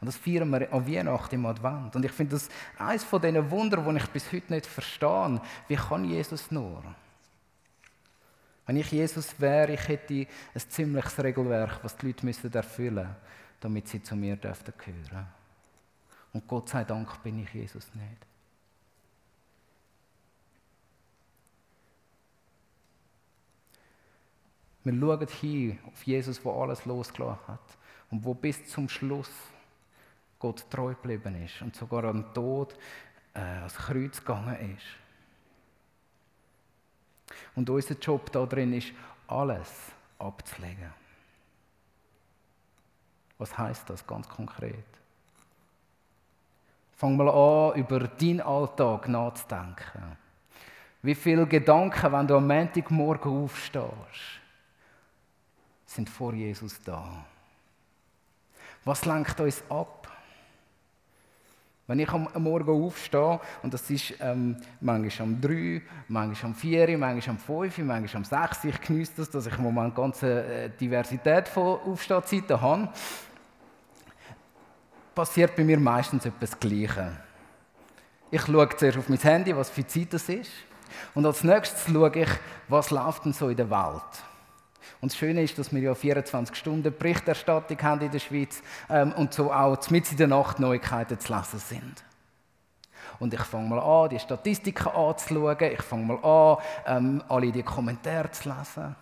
Und 0.00 0.06
das 0.06 0.16
feiern 0.16 0.50
wir 0.50 0.72
an 0.72 0.86
Weihnachten 0.86 1.34
im 1.34 1.46
Advent. 1.46 1.94
Und 1.94 2.04
ich 2.04 2.12
finde 2.12 2.34
das 2.34 2.48
eines 2.78 3.04
von 3.04 3.20
diesen 3.20 3.50
Wundern, 3.50 3.88
die 3.88 4.02
ich 4.02 4.08
bis 4.08 4.32
heute 4.32 4.52
nicht 4.52 4.66
verstehe. 4.66 5.40
Wie 5.68 5.76
kann 5.76 6.04
Jesus 6.04 6.50
nur? 6.50 6.82
Wenn 8.66 8.76
ich 8.76 8.90
Jesus 8.90 9.38
wäre, 9.38 9.72
ich 9.72 9.86
hätte 9.86 10.26
ein 10.54 10.60
ziemliches 10.68 11.22
Regelwerk, 11.22 11.78
was 11.84 11.96
die 11.96 12.06
Leute 12.06 12.58
erfüllen 12.58 12.94
müssen, 12.94 13.16
damit 13.60 13.88
sie 13.88 14.02
zu 14.02 14.16
mir 14.16 14.36
dürften 14.36 14.72
gehören. 14.76 15.26
Und 16.32 16.46
Gott 16.46 16.68
sei 16.68 16.84
Dank 16.84 17.22
bin 17.22 17.42
ich 17.42 17.52
Jesus 17.54 17.94
nicht. 17.94 18.26
Wir 24.84 24.92
schauen 24.92 25.26
hin 25.28 25.78
auf 25.86 26.02
Jesus, 26.04 26.40
der 26.40 26.52
alles 26.52 26.84
losgelassen 26.84 27.48
hat 27.48 27.78
und 28.10 28.24
wo 28.24 28.34
bis 28.34 28.66
zum 28.68 28.88
Schluss 28.88 29.30
Gott 30.38 30.64
treu 30.70 30.94
geblieben 30.94 31.42
ist 31.44 31.60
und 31.62 31.74
sogar 31.74 32.04
am 32.04 32.32
Tod 32.32 32.76
äh, 33.34 33.40
ans 33.40 33.74
Kreuz 33.74 34.20
gegangen 34.20 34.76
ist. 34.76 34.86
Und 37.56 37.68
unser 37.68 37.98
Job 37.98 38.30
da 38.30 38.46
drin 38.46 38.74
ist, 38.74 38.92
alles 39.26 39.72
abzulegen. 40.18 40.92
Was 43.38 43.56
heißt 43.56 43.88
das 43.90 44.06
ganz 44.06 44.28
konkret? 44.28 44.84
Fang 46.96 47.16
mal 47.16 47.28
an, 47.28 47.78
über 47.78 48.00
deinen 48.00 48.40
Alltag 48.40 49.08
nachzudenken. 49.08 50.16
Wie 51.02 51.14
viele 51.14 51.46
Gedanken, 51.46 52.12
wenn 52.12 52.26
du 52.26 52.36
am 52.36 52.46
Montagmorgen 52.46 53.44
aufstehst, 53.44 54.40
sind 55.84 56.08
vor 56.08 56.32
Jesus 56.32 56.82
da? 56.82 57.24
Was 58.84 59.04
lenkt 59.04 59.38
uns 59.40 59.62
ab? 59.68 60.08
Wenn 61.88 62.00
ich 62.00 62.08
am 62.08 62.28
Morgen 62.38 62.84
aufstehe, 62.84 63.38
und 63.62 63.72
das 63.72 63.88
ist 63.90 64.14
ähm, 64.20 64.56
manchmal 64.80 65.28
um 65.28 65.40
3, 65.40 65.82
manchmal 66.08 66.50
um 66.50 66.54
4, 66.56 66.98
manchmal 66.98 67.36
um 67.36 67.38
5, 67.38 67.78
manchmal 67.78 68.22
um 68.22 68.24
6, 68.24 68.64
ich 68.64 68.80
genieße 68.80 69.12
das, 69.18 69.30
dass 69.30 69.46
ich 69.46 69.56
im 69.56 69.62
Moment 69.62 69.94
eine 69.94 69.94
ganze 69.94 70.44
äh, 70.44 70.70
Diversität 70.70 71.46
von 71.46 71.78
Aufstehzeiten 71.80 72.60
habe, 72.60 72.88
passiert 75.16 75.56
bei 75.56 75.64
mir 75.64 75.80
meistens 75.80 76.26
etwas 76.26 76.60
Gleiches. 76.60 77.10
Ich 78.30 78.42
schaue 78.42 78.68
zuerst 78.76 78.98
auf 78.98 79.08
mein 79.08 79.18
Handy, 79.18 79.56
was 79.56 79.70
für 79.70 79.86
Zeit 79.86 80.12
das 80.12 80.28
ist, 80.28 80.50
und 81.14 81.26
als 81.26 81.42
nächstes 81.42 81.92
schaue 81.92 82.12
ich, 82.14 82.28
was 82.68 82.90
läuft 82.90 83.24
denn 83.24 83.32
so 83.32 83.48
in 83.48 83.56
der 83.56 83.70
Welt. 83.70 84.02
Und 85.00 85.10
das 85.12 85.18
Schöne 85.18 85.42
ist, 85.42 85.58
dass 85.58 85.74
wir 85.74 85.80
ja 85.80 85.94
24 85.94 86.54
Stunden 86.54 86.94
Berichterstattung 86.96 87.82
haben 87.82 88.02
in 88.02 88.10
der 88.10 88.18
Schweiz 88.18 88.62
ähm, 88.88 89.12
und 89.12 89.32
so 89.32 89.52
auch 89.52 89.90
mitten 89.90 90.12
in 90.12 90.16
der 90.18 90.28
Nacht 90.28 90.60
Neuigkeiten 90.60 91.18
zu 91.18 91.34
lesen 91.34 91.58
sind. 91.58 92.04
Und 93.18 93.32
ich 93.32 93.40
fange 93.40 93.68
mal 93.68 93.80
an, 93.80 94.10
die 94.10 94.18
Statistiken 94.18 94.88
anzuschauen. 94.88 95.56
Ich 95.60 95.82
fange 95.82 96.04
mal 96.04 96.24
an, 96.24 96.58
ähm, 96.86 97.22
alle 97.28 97.52
die 97.52 97.62
Kommentare 97.62 98.30
zu 98.30 98.48
lesen. 98.48 98.96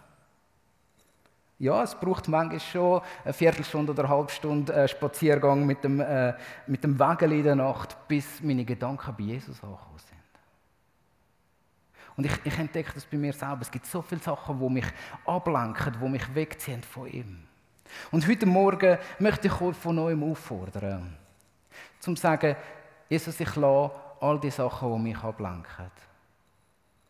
Ja, 1.58 1.82
es 1.82 1.94
braucht 1.94 2.28
manchmal 2.28 2.60
schon 2.60 3.00
eine 3.22 3.32
Viertelstunde 3.32 3.92
oder 3.92 4.04
eine 4.04 4.12
halbe 4.12 4.32
Stunde 4.32 4.72
äh, 4.72 4.88
Spaziergang 4.88 5.64
mit 5.64 5.84
dem, 5.84 6.00
äh, 6.00 6.34
mit 6.66 6.82
dem 6.82 6.98
Wägel 6.98 7.32
in 7.32 7.44
der 7.44 7.54
Nacht, 7.54 7.96
bis 8.08 8.42
meine 8.42 8.64
Gedanken 8.64 9.14
bei 9.16 9.22
Jesus 9.22 9.62
ankommen 9.62 9.98
sind. 9.98 10.14
Und 12.16 12.26
ich, 12.26 12.32
ich 12.44 12.58
entdecke 12.58 12.92
das 12.94 13.06
bei 13.06 13.16
mir 13.16 13.32
selber. 13.32 13.60
Es 13.62 13.70
gibt 13.70 13.86
so 13.86 14.02
viele 14.02 14.20
Sachen, 14.20 14.58
die 14.58 14.68
mich 14.68 14.86
ablenken, 15.26 15.96
die 16.00 16.08
mich 16.08 16.34
wegziehen 16.34 16.82
von 16.82 17.06
ihm. 17.06 17.38
Und 18.10 18.26
heute 18.26 18.46
Morgen 18.46 18.98
möchte 19.20 19.46
ich 19.46 19.60
euch 19.60 19.76
von 19.76 19.94
neuem 19.94 20.22
auffordern, 20.24 21.16
zum 22.00 22.16
zu 22.16 22.22
sagen, 22.22 22.56
Jesus, 23.08 23.38
ich 23.38 23.54
lasse 23.56 23.94
all 24.20 24.40
die 24.40 24.50
Sachen, 24.50 24.92
die 24.92 25.02
mich 25.02 25.18
ablenken, 25.18 25.90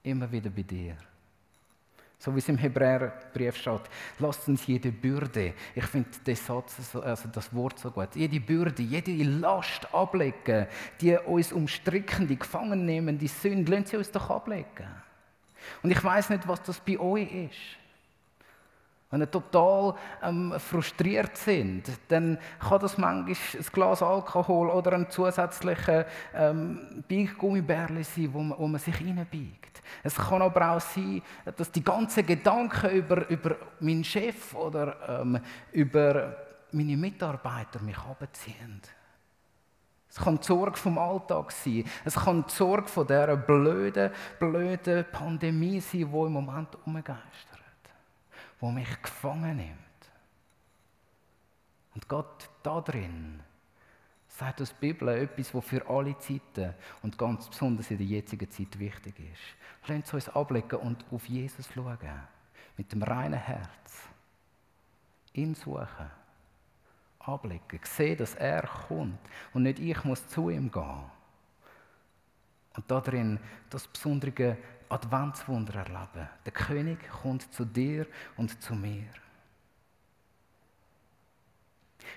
immer 0.03 0.31
wieder 0.31 0.51
bei 0.51 0.63
dir. 0.63 0.97
So 2.25 2.35
wie 2.35 2.39
es 2.39 2.49
im 2.49 2.57
Hebräerbrief 2.57 3.55
steht, 3.55 3.83
lasst 4.19 4.49
uns 4.49 4.67
jede 4.67 4.91
Bürde, 4.91 5.53
ich 5.75 5.85
finde 5.85 6.09
also 6.25 7.29
das 7.31 7.55
Wort 7.55 7.79
so 7.79 7.91
gut, 7.91 8.17
jede 8.17 8.41
Bürde, 8.41 8.83
jede 8.83 9.13
Last 9.25 9.93
ablegen, 9.93 10.67
die 11.03 11.19
uns 11.19 11.53
umstricken, 11.53 12.27
die 12.27 12.39
gefangen 12.39 12.87
nehmen, 12.87 13.19
die 13.19 13.29
Sünde, 13.29 13.71
lassen 13.71 13.85
sie 13.85 13.97
uns 13.99 14.11
doch 14.11 14.31
ablegen. 14.31 14.89
Und 15.83 15.91
ich 15.91 16.03
weiß 16.03 16.31
nicht, 16.31 16.49
was 16.49 16.63
das 16.63 16.81
bei 16.81 16.99
euch 16.99 17.31
ist. 17.31 17.84
Wenn 19.15 19.21
ihr 19.21 19.31
total 19.31 19.95
ähm, 20.25 20.53
frustriert 20.59 21.37
sind, 21.37 21.85
dann 22.09 22.37
kann 22.59 22.81
das 22.81 22.99
manchmal 22.99 23.37
ein 23.61 23.67
Glas 23.73 24.03
Alkohol 24.03 24.69
oder 24.71 24.95
ein 24.95 25.09
zusätzlicher 25.09 26.05
ähm, 26.35 27.05
Beichgummibärli 27.09 28.03
sein, 28.03 28.31
wo 28.33 28.41
man, 28.41 28.59
wo 28.59 28.67
man 28.67 28.81
sich 28.81 29.01
reinbiegt. 29.01 29.83
Es 30.03 30.17
kann 30.17 30.43
aber 30.43 30.69
auch 30.73 30.81
sein, 30.81 31.23
dass 31.57 31.71
die 31.71 31.85
ganzen 31.85 32.27
Gedanken 32.27 32.91
über, 32.91 33.31
über 33.31 33.55
meinen 33.79 34.03
Chef 34.03 34.53
oder 34.53 35.21
ähm, 35.21 35.39
über 35.71 36.37
meine 36.73 36.97
Mitarbeiter 36.97 37.81
mich 37.83 37.99
abziehen. 37.99 38.83
Es 40.11 40.17
kann 40.17 40.41
die 40.41 40.45
Sorge 40.45 40.77
vom 40.77 40.99
Alltag 40.99 41.53
sein. 41.53 41.85
Es 42.05 42.17
kann 42.17 42.45
die 42.49 42.53
Sorge 42.53 42.89
von 42.89 43.07
dieser 43.07 43.37
blöden, 43.37 44.11
blöden 44.41 45.05
Pandemie 45.13 45.79
sein, 45.79 46.01
die 46.01 46.03
im 46.03 46.33
Moment 46.33 46.77
umgeistert 46.85 47.54
wo 48.65 48.71
mich 48.71 49.03
gefangen 49.03 49.59
nimmt. 49.59 49.79
Und 51.95 52.09
Gott 52.09 52.49
da 52.63 52.81
drin 52.81 53.43
sagt 54.27 54.61
uns 54.61 54.71
die 54.71 54.87
Bibel 54.87 55.07
etwas, 55.09 55.55
was 55.55 55.67
für 55.67 55.87
alle 55.87 56.17
Zeiten 56.17 56.73
und 57.03 57.19
ganz 57.19 57.47
besonders 57.47 57.91
in 57.91 57.99
der 57.99 58.07
jetzigen 58.07 58.51
Zeit 58.51 58.79
wichtig 58.79 59.21
ist. 59.21 59.87
Lasst 59.87 60.15
uns 60.15 60.31
ablegen 60.31 60.79
und 60.79 61.05
auf 61.13 61.29
Jesus 61.29 61.69
schauen. 61.75 61.99
Mit 62.79 62.91
dem 62.91 63.03
reinen 63.03 63.39
Herz. 63.39 64.09
Ihn 65.35 65.55
suchen. 65.55 66.11
Ablegen. 67.19 67.81
Sehen, 67.83 68.17
dass 68.17 68.35
er 68.35 68.63
kommt 68.63 69.19
und 69.53 69.65
nicht 69.65 69.79
ich 69.79 70.03
muss 70.05 70.27
zu 70.29 70.49
ihm 70.49 70.71
gehen. 70.71 71.05
Und 72.77 72.91
da 72.91 73.03
drin 73.03 73.39
das 73.69 73.87
besondere 73.87 74.57
Adventswunder 74.95 75.75
erleben. 75.75 76.29
Der 76.45 76.53
König 76.53 76.99
kommt 77.23 77.53
zu 77.53 77.65
dir 77.65 78.07
und 78.37 78.63
zu 78.63 78.75
mir. 78.75 79.09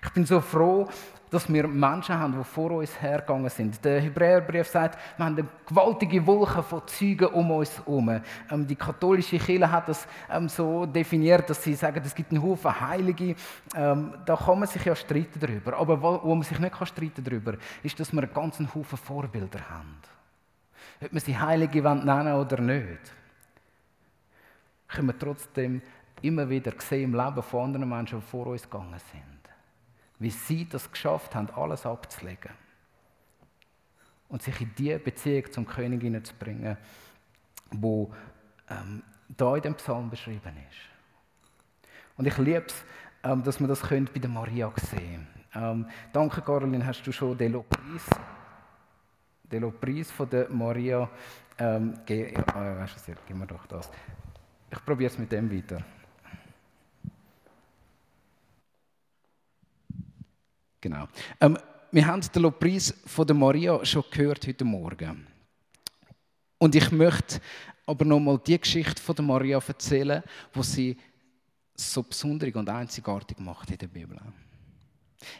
Ich 0.03 0.09
bin 0.11 0.25
so 0.25 0.39
froh, 0.41 0.87
dass 1.29 1.51
wir 1.51 1.67
Menschen 1.67 2.17
haben, 2.17 2.37
die 2.37 2.43
vor 2.43 2.71
uns 2.71 3.01
hergegangen 3.01 3.49
sind. 3.49 3.83
Der 3.83 3.99
Hebräerbrief 3.99 4.67
sagt, 4.67 4.97
wir 5.17 5.25
haben 5.25 5.37
eine 5.37 5.47
gewaltige 5.67 6.25
Wolke 6.25 6.61
von 6.61 6.81
Zeugen 6.85 7.27
um 7.27 7.51
uns 7.51 7.77
herum. 7.79 8.21
Ähm, 8.51 8.67
die 8.67 8.75
katholische 8.75 9.37
Kirche 9.39 9.69
hat 9.69 9.89
das 9.89 10.07
ähm, 10.29 10.47
so 10.47 10.85
definiert, 10.85 11.49
dass 11.49 11.63
sie 11.63 11.73
sagen, 11.73 12.01
es 12.05 12.15
gibt 12.15 12.31
einen 12.31 12.43
Haufen 12.43 12.79
Heilige. 12.79 13.35
Ähm, 13.75 14.13
da 14.25 14.35
kann 14.35 14.59
man 14.59 14.67
sich 14.67 14.85
ja 14.85 14.95
streiten 14.95 15.39
darüber. 15.39 15.77
Aber 15.77 16.01
wo, 16.01 16.35
man 16.35 16.43
sich 16.43 16.59
nicht 16.59 16.87
streiten 16.87 17.23
darüber, 17.23 17.55
ist, 17.83 17.99
dass 17.99 18.13
wir 18.13 18.21
einen 18.21 18.33
ganzen 18.33 18.73
Haufen 18.73 18.97
Vorbilder 18.97 19.69
haben 19.69 19.97
ob 21.01 21.13
wir 21.13 21.19
sie 21.19 21.37
heilige 21.37 21.83
Wand 21.83 22.05
nennen 22.05 22.33
oder 22.33 22.59
nicht, 22.61 23.13
können 24.87 25.07
wir 25.07 25.19
trotzdem 25.19 25.81
immer 26.21 26.49
wieder 26.49 26.73
sehen 26.79 27.13
im 27.13 27.15
Leben 27.15 27.43
von 27.43 27.65
anderen 27.65 27.89
Menschen, 27.89 28.19
die 28.19 28.25
vor 28.25 28.47
uns 28.47 28.63
gegangen 28.63 28.99
sind. 29.11 29.23
Wie 30.19 30.29
sie 30.29 30.67
das 30.67 30.91
geschafft 30.91 31.35
haben, 31.35 31.49
alles 31.51 31.85
abzulegen. 31.85 32.51
Und 34.29 34.41
sich 34.41 34.59
in 34.59 34.73
die 34.77 34.97
Beziehung 34.97 35.51
zum 35.51 35.67
König 35.67 36.01
hineinzubringen, 36.01 36.77
wo 37.71 38.13
ähm, 38.69 39.03
da 39.29 39.55
in 39.55 39.61
dem 39.61 39.75
Psalm 39.75 40.09
beschrieben 40.09 40.55
ist. 40.69 41.89
Und 42.17 42.25
ich 42.25 42.37
liebe 42.37 42.65
es, 42.65 42.85
ähm, 43.23 43.43
dass 43.43 43.59
wir 43.59 43.67
das 43.67 43.81
bei 43.81 43.99
der 43.99 44.29
Maria 44.29 44.71
sehen 44.89 45.27
ähm, 45.57 45.87
Danke, 46.13 46.41
Caroline, 46.41 46.85
hast 46.85 47.03
du 47.03 47.11
schon 47.11 47.37
den 47.37 47.53
Lobpreis 47.53 48.05
den 49.51 49.61
Lobpreis 49.61 50.11
von 50.11 50.29
der 50.29 50.49
Maria. 50.49 51.09
Ähm, 51.59 51.99
ge 52.05 52.35
ah, 52.35 52.77
weißt 52.77 53.07
du, 53.07 53.13
gib 53.27 53.35
mir 53.35 53.47
doch 53.47 53.65
das. 53.65 53.89
Ich 54.71 54.83
probiere 54.85 55.11
es 55.11 55.17
mit 55.17 55.31
dem 55.31 55.51
weiter. 55.51 55.83
Genau. 60.81 61.07
Ähm, 61.39 61.57
wir 61.91 62.05
haben 62.05 62.21
den 62.21 62.41
Lobpreis 62.41 62.93
von 63.05 63.25
der 63.25 63.35
Maria 63.35 63.83
schon 63.85 64.03
gehört 64.11 64.45
heute 64.45 64.65
Morgen. 64.65 65.25
Und 66.59 66.75
ich 66.75 66.91
möchte 66.91 67.39
aber 67.85 68.05
nochmal 68.05 68.39
die 68.45 68.59
Geschichte 68.59 69.01
von 69.01 69.15
der 69.15 69.25
Maria 69.25 69.59
erzählen, 69.65 70.21
wo 70.53 70.61
sie 70.61 70.97
so 71.75 72.03
besonders 72.03 72.53
und 72.53 72.69
einzigartig 72.69 73.39
macht 73.39 73.71
in 73.71 73.77
der 73.77 73.87
Bibel. 73.87 74.19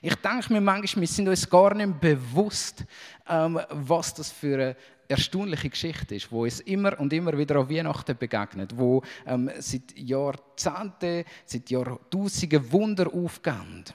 Ich 0.02 0.16
denke 0.16 0.54
mir 0.54 0.62
manchmal, 0.62 1.02
wir 1.02 1.08
sind 1.08 1.28
uns 1.28 1.50
gar 1.50 1.74
nicht 1.74 2.00
bewusst, 2.00 2.84
ähm, 3.28 3.60
was 3.70 4.14
das 4.14 4.32
für 4.32 4.56
eine 4.56 4.76
erstaunliche 5.08 5.70
Geschichte 5.70 6.16
ist, 6.16 6.32
wo 6.32 6.46
es 6.46 6.60
immer 6.62 7.00
und 7.00 7.14
immer 7.14 7.38
wieder 7.38 7.58
an 7.58 7.70
Weihnachten 7.70 8.18
begegnet, 8.18 8.76
wo 8.76 9.02
ähm, 9.26 9.50
seit 9.60 9.98
Jahrzehnten, 9.98 11.24
seit 11.46 11.70
Jahrtausenden 11.70 12.72
Wunder 12.72 13.14
aufgehen. 13.14 13.86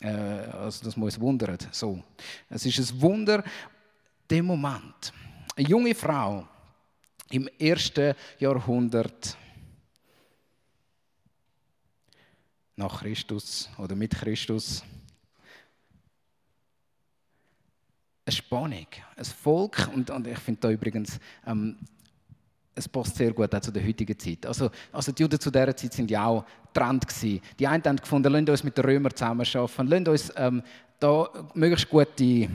Äh, 0.00 0.08
also 0.08 0.84
das 0.84 0.96
muss 0.96 1.20
wundern. 1.20 1.58
So, 1.70 2.02
es 2.48 2.64
ist 2.64 2.78
ein 2.92 3.00
Wunder, 3.00 3.44
dem 4.30 4.46
Moment. 4.46 5.12
Eine 5.56 5.68
junge 5.68 5.94
Frau 5.94 6.46
im 7.30 7.48
ersten 7.58 8.14
Jahrhundert 8.38 9.36
nach 12.76 13.00
Christus 13.00 13.68
oder 13.78 13.94
mit 13.94 14.12
Christus 14.12 14.82
eine 18.26 18.34
Spannung, 18.34 18.86
ein 19.16 19.24
Volk, 19.24 19.90
und, 19.94 20.10
und 20.10 20.26
ich 20.26 20.38
finde 20.38 20.60
da 20.62 20.70
übrigens, 20.70 21.18
ähm, 21.46 21.76
es 22.74 22.88
passt 22.88 23.16
sehr 23.16 23.32
gut 23.32 23.54
auch 23.54 23.60
zu 23.60 23.70
der 23.70 23.86
heutigen 23.86 24.18
Zeit. 24.18 24.46
Also, 24.46 24.70
also 24.92 25.12
die 25.12 25.22
Juden 25.22 25.38
zu 25.38 25.50
dieser 25.50 25.76
Zeit 25.76 25.92
sind 25.92 26.10
ja 26.10 26.26
auch 26.26 26.44
Trend 26.72 27.06
gewesen. 27.06 27.40
Die 27.58 27.66
einen 27.66 27.84
haben 27.84 27.96
gefunden, 27.96 28.32
lasst 28.32 28.48
uns 28.48 28.64
mit 28.64 28.76
den 28.76 28.84
Römern 28.84 29.14
zusammenarbeiten, 29.14 29.86
lasst 29.86 30.08
uns 30.08 30.32
ähm, 30.36 30.62
da 30.98 31.28
möglichst 31.54 31.88
gute 31.88 32.48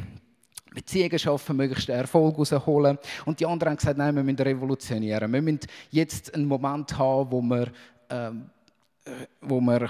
Beziehungen 0.73 1.19
schaffen, 1.19 1.55
möglichst 1.55 1.89
Erfolg 1.89 2.36
herausholen. 2.36 2.97
Und 3.25 3.39
die 3.39 3.45
anderen 3.45 3.71
haben 3.71 3.77
gesagt, 3.77 3.97
nein, 3.97 4.15
wir 4.15 4.23
müssen 4.23 4.39
revolutionieren. 4.39 5.32
Wir 5.32 5.41
müssen 5.41 5.60
jetzt 5.91 6.34
einen 6.34 6.45
Moment 6.45 6.97
haben, 6.97 7.32
wo 7.32 7.41
wir 7.41 7.71
ähm, 8.10 8.49
wo 9.41 9.60
wir 9.62 9.88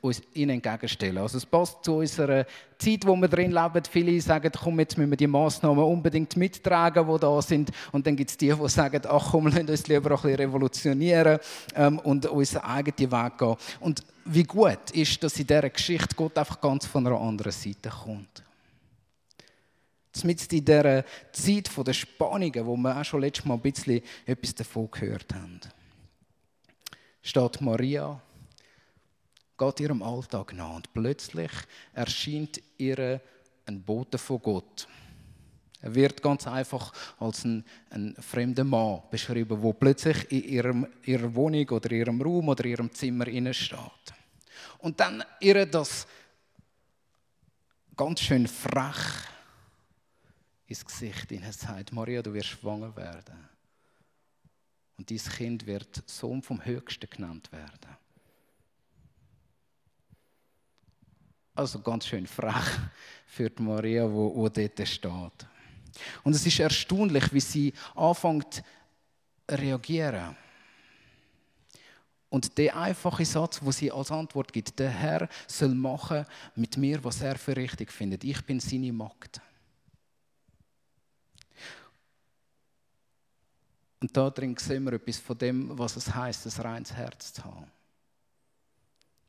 uns 0.00 0.22
ihnen 0.34 0.50
entgegenstellen 0.50 1.14
können. 1.14 1.24
Also 1.24 1.38
es 1.38 1.46
passt 1.46 1.84
zu 1.84 1.96
unserer 1.96 2.46
Zeit, 2.78 3.06
wo 3.06 3.16
wir 3.16 3.28
drin 3.28 3.52
leben. 3.52 3.82
Viele 3.90 4.20
sagen, 4.20 4.50
komm, 4.58 4.80
jetzt 4.80 4.98
müssen 4.98 5.10
wir 5.10 5.16
die 5.16 5.26
Massnahmen 5.26 5.84
unbedingt 5.84 6.36
mittragen, 6.36 7.06
die 7.06 7.20
da 7.20 7.42
sind. 7.42 7.70
Und 7.92 8.06
dann 8.06 8.16
gibt 8.16 8.30
es 8.30 8.36
die, 8.36 8.52
die 8.52 8.68
sagen, 8.68 9.02
ach 9.08 9.30
komm, 9.30 9.46
lass 9.48 9.58
uns 9.58 9.86
lieber 9.86 10.10
ein 10.10 10.16
bisschen 10.16 10.34
revolutionieren 10.34 11.38
ähm, 11.74 11.98
und 12.00 12.26
unseren 12.26 12.62
eigenen 12.64 13.12
Weg 13.12 13.38
gehen. 13.38 13.56
Und 13.80 14.04
wie 14.24 14.44
gut 14.44 14.90
ist, 14.92 15.22
dass 15.22 15.38
in 15.38 15.46
dieser 15.46 15.70
Geschichte 15.70 16.14
Gott 16.14 16.36
einfach 16.38 16.60
ganz 16.60 16.86
von 16.86 17.06
einer 17.06 17.20
anderen 17.20 17.52
Seite 17.52 17.90
kommt. 17.90 18.44
Zumindest 20.12 20.52
in 20.52 20.64
dieser 20.64 21.04
Zeit 21.32 21.70
der 21.86 21.92
Spannungen, 21.94 22.66
wo 22.66 22.76
wir 22.76 22.96
auch 22.96 23.04
schon 23.04 23.22
letztes 23.22 23.46
Mal 23.46 23.54
ein 23.54 23.60
bisschen 23.60 24.02
etwas 24.26 24.54
davon 24.54 24.90
gehört 24.90 25.34
haben, 25.34 25.60
steht 27.22 27.60
Maria 27.60 28.20
geht 29.62 29.80
ihrem 29.80 30.02
Alltag 30.02 30.52
nach 30.54 30.74
und 30.74 30.92
plötzlich 30.92 31.52
erscheint 31.92 32.60
ihr 32.78 33.20
ein 33.66 33.82
Bote 33.82 34.18
von 34.18 34.42
Gott. 34.42 34.88
Er 35.80 35.94
wird 35.94 36.22
ganz 36.22 36.46
einfach 36.46 36.92
als 37.18 37.44
ein, 37.44 37.64
ein 37.90 38.14
fremder 38.18 38.64
Mann 38.64 39.02
beschrieben, 39.10 39.62
wo 39.62 39.72
plötzlich 39.72 40.30
in 40.32 40.44
ihrem, 40.44 40.86
ihrer 41.04 41.32
Wohnung 41.34 41.68
oder 41.70 41.90
ihrem 41.92 42.20
Raum 42.20 42.48
oder 42.48 42.64
ihrem 42.64 42.92
Zimmer 42.92 43.26
steht. 43.52 44.14
Und 44.78 44.98
dann 44.98 45.22
ihr 45.40 45.66
das 45.66 46.06
ganz 47.96 48.20
schön 48.20 48.46
frech 48.48 49.28
ins 50.66 50.84
Gesicht 50.84 51.30
ihnen 51.30 51.52
sagt, 51.52 51.92
Maria, 51.92 52.22
du 52.22 52.32
wirst 52.32 52.48
schwanger 52.48 52.96
werden. 52.96 53.48
Und 54.96 55.08
dieses 55.10 55.32
Kind 55.32 55.66
wird 55.66 56.02
Sohn 56.08 56.42
vom 56.42 56.64
Höchsten 56.64 57.08
genannt 57.10 57.50
werden. 57.52 58.01
Also 61.54 61.80
ganz 61.80 62.06
schön 62.06 62.26
frech 62.26 62.78
für 63.26 63.50
die 63.50 63.62
Maria, 63.62 64.10
wo, 64.10 64.34
wo 64.34 64.48
dort 64.48 64.88
steht. 64.88 65.46
Und 66.22 66.34
es 66.34 66.46
ist 66.46 66.60
erstaunlich, 66.60 67.32
wie 67.32 67.40
sie 67.40 67.72
anfängt 67.94 68.54
zu 68.54 68.62
reagieren. 69.50 70.36
Und 72.30 72.56
der 72.56 72.74
einfache 72.76 73.26
Satz, 73.26 73.60
wo 73.62 73.70
sie 73.70 73.92
als 73.92 74.10
Antwort 74.10 74.52
gibt, 74.54 74.78
der 74.78 74.88
Herr 74.88 75.28
soll 75.46 75.74
machen 75.74 76.24
mit 76.54 76.78
mir, 76.78 77.04
was 77.04 77.20
er 77.20 77.36
für 77.36 77.54
richtig 77.54 77.92
findet. 77.92 78.24
Ich 78.24 78.42
bin 78.46 78.58
seine 78.58 78.90
Magd. 78.90 79.40
Und 84.00 84.16
da 84.16 84.30
drin 84.30 84.56
sehen 84.56 84.84
wir 84.84 84.94
etwas 84.94 85.18
von 85.18 85.36
dem, 85.36 85.78
was 85.78 85.96
es 85.96 86.12
heißt, 86.12 86.46
ein 86.46 86.62
reines 86.62 86.92
Herz 86.94 87.34
zu 87.34 87.44
haben. 87.44 87.70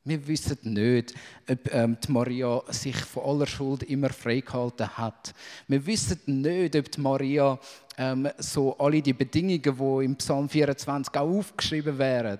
Wir 0.05 0.27
wissen 0.27 0.57
nicht, 0.63 1.13
ob 1.49 1.73
ähm, 1.73 1.97
die 2.05 2.11
Maria 2.11 2.61
sich 2.67 2.97
von 2.97 3.23
aller 3.23 3.47
Schuld 3.47 3.83
immer 3.83 4.09
freigehalten 4.09 4.97
hat. 4.97 5.33
Wir 5.69 5.85
wissen 5.85 6.19
nicht, 6.25 6.75
ob 6.75 6.91
die 6.91 6.99
Maria 6.99 7.57
ähm, 7.97 8.29
so 8.37 8.77
alle 8.77 9.01
die 9.01 9.13
Bedingungen, 9.13 9.61
die 9.61 10.05
im 10.05 10.15
Psalm 10.17 10.49
24 10.49 11.15
auch 11.15 11.37
aufgeschrieben 11.37 11.97
wären, 11.97 12.39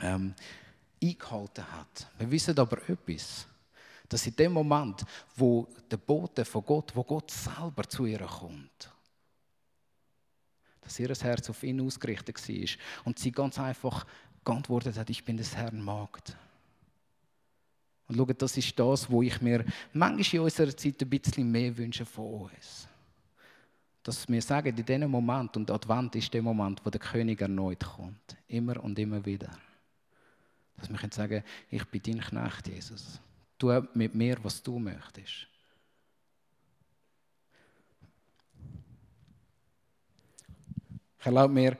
ähm, 0.00 0.34
eingehalten 1.02 1.64
hat. 1.72 2.06
Wir 2.18 2.30
wissen 2.30 2.56
aber 2.56 2.88
etwas, 2.88 3.48
dass 4.08 4.24
in 4.24 4.36
dem 4.36 4.52
Moment, 4.52 5.04
wo 5.34 5.66
der 5.90 5.96
Bote 5.96 6.44
von 6.44 6.64
Gott, 6.64 6.94
wo 6.94 7.02
Gott 7.02 7.32
selber 7.32 7.82
zu 7.88 8.06
ihr 8.06 8.20
kommt, 8.20 8.92
dass 10.80 11.00
ihr 11.00 11.08
Herz 11.08 11.50
auf 11.50 11.64
ihn 11.64 11.80
ausgerichtet 11.80 12.48
war 12.48 12.68
und 13.06 13.18
sie 13.18 13.32
ganz 13.32 13.58
einfach 13.58 14.06
geantwortet 14.44 14.96
hat, 14.96 15.10
ich 15.10 15.24
bin 15.24 15.36
des 15.36 15.54
Herrn 15.56 15.82
Magd. 15.82 16.36
Und 18.06 18.16
schaut, 18.16 18.42
das 18.42 18.56
ist 18.56 18.78
das, 18.78 19.10
wo 19.10 19.22
ich 19.22 19.40
mir 19.40 19.64
manchmal 19.92 20.40
in 20.40 20.40
unserer 20.40 20.76
Zeit 20.76 21.00
ein 21.00 21.08
bisschen 21.08 21.50
mehr 21.50 21.76
wünsche 21.76 22.04
von 22.04 22.42
uns. 22.42 22.86
Dass 24.02 24.28
wir 24.28 24.42
sagen, 24.42 24.76
in 24.76 24.84
diesem 24.84 25.10
Moment, 25.10 25.56
und 25.56 25.70
Advent 25.70 26.14
ist 26.16 26.32
der 26.34 26.42
Moment, 26.42 26.84
wo 26.84 26.90
der 26.90 27.00
König 27.00 27.40
erneut 27.40 27.82
kommt. 27.82 28.36
Immer 28.48 28.82
und 28.84 28.98
immer 28.98 29.24
wieder. 29.24 29.50
Dass 30.76 30.90
wir 30.90 30.98
sagen 31.10 31.28
können 31.28 31.44
ich 31.70 31.84
bin 31.86 32.02
dein 32.02 32.20
Knecht, 32.20 32.68
Jesus. 32.68 33.18
Tu 33.58 33.82
mit 33.94 34.14
mir, 34.14 34.36
was 34.42 34.62
du 34.62 34.78
möchtest. 34.78 35.46
Ich 41.18 41.26
erlaube 41.26 41.54
mir, 41.54 41.78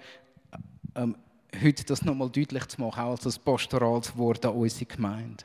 ähm, 0.94 1.16
heute 1.62 1.84
das 1.84 2.02
nochmal 2.02 2.30
deutlich 2.30 2.66
zu 2.66 2.80
machen, 2.80 3.00
auch 3.00 3.10
als 3.10 3.26
ein 3.26 3.42
pastorales 3.44 4.16
Wort 4.16 4.44
an 4.46 4.54
unsere 4.54 4.86
Gemeinde. 4.86 5.44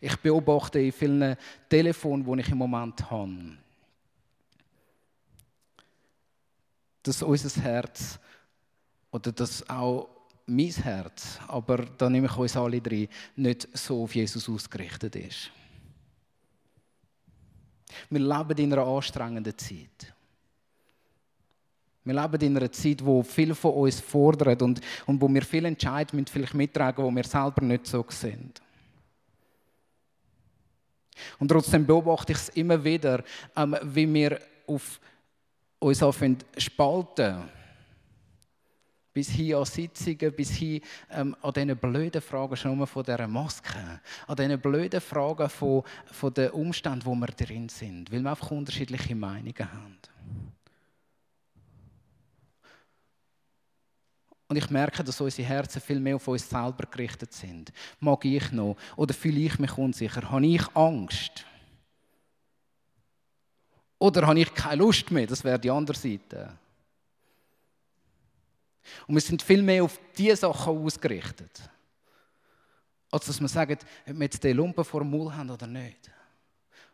Ich 0.00 0.16
beobachte 0.16 0.78
in 0.78 0.92
vielen 0.92 1.36
Telefonen, 1.68 2.24
die 2.24 2.42
ich 2.42 2.48
im 2.50 2.58
Moment 2.58 3.10
habe, 3.10 3.56
dass 7.02 7.22
unser 7.22 7.62
Herz 7.62 8.18
oder 9.10 9.32
dass 9.32 9.68
auch 9.68 10.08
mein 10.46 10.70
Herz, 10.70 11.38
aber 11.48 11.78
da 11.78 12.08
nehme 12.10 12.26
ich 12.26 12.36
uns 12.36 12.56
alle 12.56 12.80
drei, 12.80 13.08
nicht 13.36 13.68
so 13.76 14.02
auf 14.02 14.14
Jesus 14.14 14.48
ausgerichtet 14.48 15.16
ist. 15.16 15.50
Wir 18.10 18.20
leben 18.20 18.58
in 18.58 18.72
einer 18.72 18.86
anstrengenden 18.86 19.56
Zeit. 19.56 20.13
Wir 22.04 22.14
leben 22.14 22.40
in 22.42 22.56
einer 22.56 22.70
Zeit, 22.70 23.04
wo 23.04 23.22
viel 23.22 23.54
von 23.54 23.72
uns 23.72 23.98
fordert 24.00 24.60
und, 24.60 24.80
und 25.06 25.20
wo 25.20 25.28
wir 25.28 25.42
viele 25.42 25.68
Entscheidungen 25.68 26.26
vielleicht 26.26 26.54
mittragen, 26.54 27.02
wo 27.02 27.10
wir 27.10 27.24
selber 27.24 27.62
nicht 27.62 27.86
so 27.86 28.04
sind. 28.08 28.60
Und 31.38 31.48
trotzdem 31.48 31.86
beobachte 31.86 32.32
ich 32.32 32.38
es 32.38 32.48
immer 32.50 32.82
wieder, 32.82 33.22
ähm, 33.56 33.76
wie 33.82 34.12
wir 34.12 34.38
auf 34.66 35.00
uns 35.78 36.02
anfangen 36.02 36.38
spalten. 36.58 37.48
Bis 39.12 39.30
hin 39.30 39.54
an 39.54 39.64
Sitzungen, 39.64 40.34
bis 40.34 40.50
hin 40.50 40.80
ähm, 41.10 41.36
an 41.40 41.52
diesen 41.52 41.76
blöden 41.76 42.20
Fragen 42.20 42.56
schon 42.56 42.84
von 42.86 43.04
dieser 43.04 43.28
Maske. 43.28 44.00
An 44.26 44.36
diesen 44.36 44.60
blöden 44.60 45.00
Fragen 45.00 45.48
von, 45.48 45.84
von 46.06 46.34
den 46.34 46.50
Umständen, 46.50 47.06
wo 47.06 47.14
wir 47.14 47.28
drin 47.28 47.68
sind. 47.68 48.10
Weil 48.10 48.20
wir 48.22 48.30
einfach 48.30 48.50
unterschiedliche 48.50 49.14
Meinungen 49.14 49.72
haben. 49.72 49.98
Und 54.46 54.56
ich 54.56 54.68
merke, 54.70 55.02
dass 55.02 55.20
unsere 55.20 55.48
Herzen 55.48 55.80
viel 55.80 56.00
mehr 56.00 56.16
auf 56.16 56.28
uns 56.28 56.48
selber 56.48 56.86
gerichtet 56.90 57.32
sind. 57.32 57.72
Mag 57.98 58.24
ich 58.24 58.52
noch? 58.52 58.76
Oder 58.96 59.14
fühle 59.14 59.40
ich 59.40 59.58
mich 59.58 59.76
unsicher? 59.78 60.30
Habe 60.30 60.46
ich 60.46 60.76
Angst? 60.76 61.46
Oder 63.98 64.26
habe 64.26 64.40
ich 64.40 64.52
keine 64.52 64.82
Lust 64.82 65.10
mehr? 65.10 65.26
Das 65.26 65.42
wäre 65.44 65.58
die 65.58 65.70
andere 65.70 65.96
Seite. 65.96 66.58
Und 69.06 69.14
wir 69.14 69.22
sind 69.22 69.40
viel 69.40 69.62
mehr 69.62 69.82
auf 69.82 69.98
diese 70.16 70.36
Sachen 70.36 70.76
ausgerichtet. 70.76 71.62
Als 73.10 73.26
dass 73.26 73.40
wir 73.40 73.48
sagen, 73.48 73.78
ob 74.06 74.14
wir 74.14 74.24
jetzt 74.24 74.44
den 74.44 74.56
Lumpen 74.56 74.84
vor 74.84 75.00
dem 75.00 75.10
Mund 75.10 75.34
haben 75.34 75.50
oder 75.50 75.66
nicht. 75.66 76.10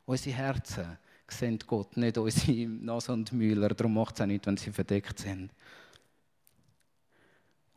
Unsere 0.04 0.36
Herzen 0.36 0.98
sehen 1.26 1.58
Gott, 1.66 1.96
nicht 1.96 2.18
unsere 2.18 2.68
Nase 2.68 3.12
und 3.12 3.32
Müller. 3.32 3.70
Darum 3.70 3.94
macht 3.94 4.14
es 4.16 4.20
auch 4.20 4.26
nicht, 4.26 4.46
wenn 4.46 4.56
sie 4.56 4.70
verdeckt 4.70 5.18
sind. 5.18 5.50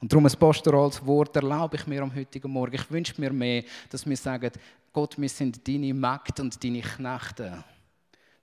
Und 0.04 0.12
darum 0.12 0.26
ein 0.26 0.38
pastorales 0.38 1.06
Wort 1.06 1.34
erlaube 1.38 1.78
ich 1.78 1.88
mir 1.88 2.02
am 2.02 2.14
heutigen 2.14 2.52
Morgen. 2.52 2.76
Ich 2.76 2.92
wünsche 2.92 3.22
mir 3.22 3.32
mehr, 3.32 3.64
dass 3.90 4.06
wir 4.06 4.18
sagen, 4.18 4.52
Gott, 4.92 5.18
wir 5.18 5.30
sind 5.30 5.66
deine 5.66 5.94
Magd 5.94 6.42
und 6.42 6.62
deine 6.62 6.82
Knechte. 6.82 7.64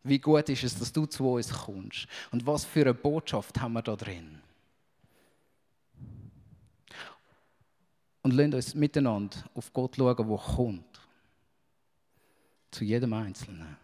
Wie 0.03 0.19
gut 0.19 0.49
ist 0.49 0.65
es, 0.65 0.79
dass 0.79 0.91
du 0.91 1.05
zu 1.05 1.33
uns 1.33 1.53
kommst? 1.53 2.07
Und 2.31 2.47
was 2.47 2.65
für 2.65 2.81
eine 2.81 2.95
Botschaft 2.95 3.61
haben 3.61 3.75
wir 3.75 3.83
da 3.83 3.95
drin? 3.95 4.41
Und 8.23 8.33
lasst 8.33 8.55
uns 8.55 8.75
miteinander 8.75 9.37
auf 9.53 9.71
Gott 9.71 9.97
schauen, 9.97 10.17
der 10.17 10.39
kommt. 10.39 11.01
Zu 12.71 12.85
jedem 12.85 13.13
Einzelnen. 13.13 13.77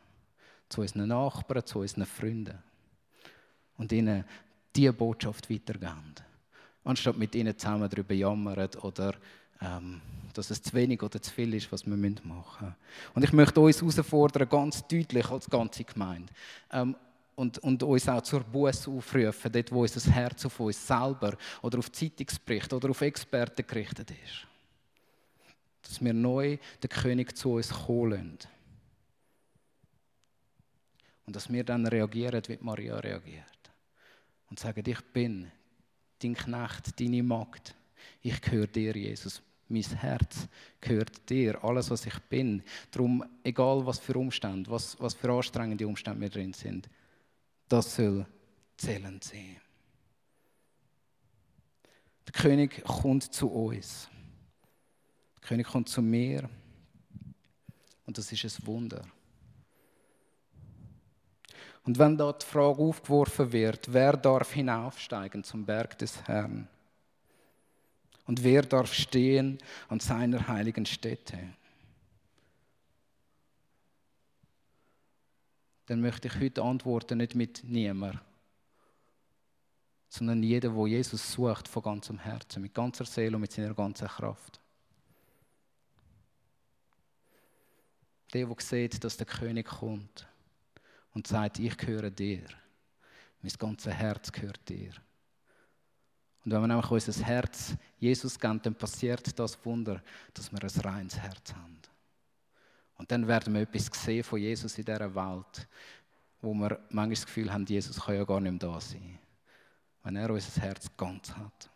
Zu 0.70 0.80
unseren 0.80 1.08
Nachbarn, 1.08 1.66
zu 1.66 1.80
unseren 1.80 2.06
Freunden. 2.06 2.56
Und 3.76 3.92
ihnen 3.92 4.24
diese 4.74 4.94
Botschaft 4.94 5.50
weitergeben. 5.50 6.25
Anstatt 6.86 7.18
mit 7.18 7.34
ihnen 7.34 7.58
zusammen 7.58 7.90
darüber 7.90 8.14
jammern 8.14 8.68
oder 8.80 9.14
ähm, 9.60 10.00
dass 10.32 10.50
es 10.50 10.62
zu 10.62 10.72
wenig 10.74 11.02
oder 11.02 11.20
zu 11.20 11.32
viel 11.32 11.52
ist, 11.54 11.70
was 11.72 11.84
wir 11.86 11.96
machen 11.96 12.20
müssen. 12.24 12.74
Und 13.14 13.24
ich 13.24 13.32
möchte 13.32 13.60
uns 13.60 13.80
herausfordern, 13.80 14.48
ganz 14.48 14.86
deutlich 14.86 15.28
als 15.30 15.48
ganze 15.48 15.84
Gemeinde. 15.84 16.32
Ähm, 16.70 16.94
und, 17.34 17.58
und 17.58 17.82
uns 17.82 18.08
auch 18.08 18.22
zur 18.22 18.40
Buße 18.40 18.90
aufrufen, 18.90 19.52
dort 19.52 19.72
wo 19.72 19.82
unser 19.82 20.10
Herz 20.10 20.46
auf 20.46 20.58
uns 20.58 20.86
selber 20.86 21.36
oder 21.60 21.78
auf 21.78 21.92
Zeitungsbericht 21.92 22.72
oder 22.72 22.90
auf 22.90 23.00
Experten 23.02 23.66
gerichtet 23.66 24.10
ist. 24.10 24.46
Dass 25.82 26.02
wir 26.02 26.14
neu 26.14 26.56
den 26.82 26.90
König 26.90 27.36
zu 27.36 27.52
uns 27.52 27.70
kommen 27.70 28.38
Und 31.26 31.36
dass 31.36 31.52
wir 31.52 31.64
dann 31.64 31.86
reagieren, 31.86 32.42
wie 32.46 32.58
Maria 32.60 32.96
reagiert. 32.96 33.44
Und 34.48 34.58
sagen, 34.58 34.82
ich 34.86 35.00
bin 35.12 35.50
dein 36.22 36.34
Knecht, 36.34 36.98
deine 37.00 37.22
Magd. 37.22 37.74
Ich 38.22 38.40
gehöre 38.40 38.66
dir, 38.66 38.96
Jesus. 38.96 39.42
Mein 39.68 39.82
Herz 39.82 40.48
gehört 40.80 41.28
dir, 41.28 41.62
alles, 41.64 41.90
was 41.90 42.06
ich 42.06 42.18
bin. 42.28 42.62
Darum, 42.90 43.24
egal 43.42 43.84
was 43.84 43.98
für 43.98 44.16
Umstände, 44.16 44.70
was, 44.70 44.98
was 45.00 45.14
für 45.14 45.32
anstrengende 45.32 45.86
Umstände 45.86 46.20
mir 46.20 46.30
drin 46.30 46.52
sind, 46.52 46.88
das 47.68 47.96
soll 47.96 48.26
zählend 48.76 49.24
sein. 49.24 49.56
Der 52.26 52.32
König 52.32 52.84
kommt 52.84 53.32
zu 53.34 53.48
uns. 53.48 54.08
Der 55.36 55.48
König 55.48 55.66
kommt 55.66 55.88
zu 55.88 56.02
mir. 56.02 56.48
Und 58.04 58.18
das 58.18 58.30
ist 58.30 58.44
ein 58.44 58.66
Wunder. 58.66 59.02
Und 61.86 62.00
wenn 62.00 62.16
da 62.18 62.32
die 62.32 62.44
Frage 62.44 62.82
aufgeworfen 62.82 63.52
wird, 63.52 63.92
wer 63.92 64.16
darf 64.16 64.52
hinaufsteigen 64.52 65.44
zum 65.44 65.64
Berg 65.64 65.96
des 65.98 66.20
Herrn? 66.26 66.68
Und 68.26 68.42
wer 68.42 68.62
darf 68.62 68.92
stehen 68.92 69.58
an 69.88 70.00
seiner 70.00 70.48
heiligen 70.48 70.84
Stätte? 70.84 71.38
Dann 75.86 76.00
möchte 76.00 76.26
ich 76.26 76.40
heute 76.40 76.64
antworten, 76.64 77.18
nicht 77.18 77.36
mit 77.36 77.62
niemand, 77.62 78.18
sondern 80.08 80.42
jeder, 80.42 80.74
wo 80.74 80.88
Jesus 80.88 81.30
sucht 81.30 81.68
von 81.68 81.84
ganzem 81.84 82.18
Herzen, 82.18 82.62
mit 82.62 82.74
ganzer 82.74 83.04
Seele 83.04 83.36
und 83.36 83.42
mit 83.42 83.52
seiner 83.52 83.74
ganzen 83.74 84.08
Kraft. 84.08 84.58
Der, 88.32 88.44
der 88.44 88.56
sieht, 88.58 89.04
dass 89.04 89.16
der 89.16 89.26
König 89.26 89.66
kommt 89.66 90.26
und 91.16 91.26
sagt, 91.26 91.58
ich 91.60 91.74
gehöre 91.78 92.10
dir. 92.10 92.42
Mein 93.40 93.52
ganzes 93.58 93.90
Herz 93.90 94.30
gehört 94.30 94.60
dir. 94.68 94.90
Und 96.44 96.52
wenn 96.52 96.60
wir 96.60 96.66
nämlich 96.66 96.90
unser 96.90 97.24
Herz 97.24 97.74
Jesus 97.98 98.38
geben, 98.38 98.60
dann 98.62 98.74
passiert 98.74 99.38
das 99.38 99.64
Wunder, 99.64 100.02
dass 100.34 100.52
wir 100.52 100.62
ein 100.62 100.80
reines 100.82 101.18
Herz 101.18 101.54
haben. 101.54 101.80
Und 102.98 103.10
dann 103.10 103.26
werden 103.26 103.54
wir 103.54 103.62
etwas 103.62 103.86
sehen 103.94 104.24
von 104.24 104.38
Jesus 104.38 104.76
in 104.76 104.84
dieser 104.84 105.14
Welt, 105.14 105.66
wo 106.42 106.52
wir 106.52 106.78
manchmal 106.90 107.08
das 107.08 107.24
Gefühl 107.24 107.50
haben, 107.50 107.64
Jesus 107.64 107.98
kann 107.98 108.14
ja 108.14 108.24
gar 108.24 108.38
nicht 108.38 108.62
mehr 108.62 108.70
da 108.70 108.78
sein, 108.78 109.18
wenn 110.02 110.16
er 110.16 110.28
unser 110.28 110.60
Herz 110.60 110.90
ganz 110.98 111.34
hat. 111.34 111.70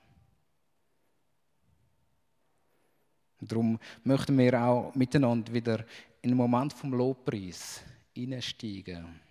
Und 3.41 3.51
darum 3.51 3.79
möchten 4.05 4.37
wir 4.37 4.63
auch 4.63 4.95
miteinander 4.95 5.51
wieder 5.51 5.79
in 6.21 6.29
den 6.29 6.37
Moment 6.37 6.75
vom 6.75 6.93
Lobpreis 6.93 7.81
hineinsteigen, 8.13 9.30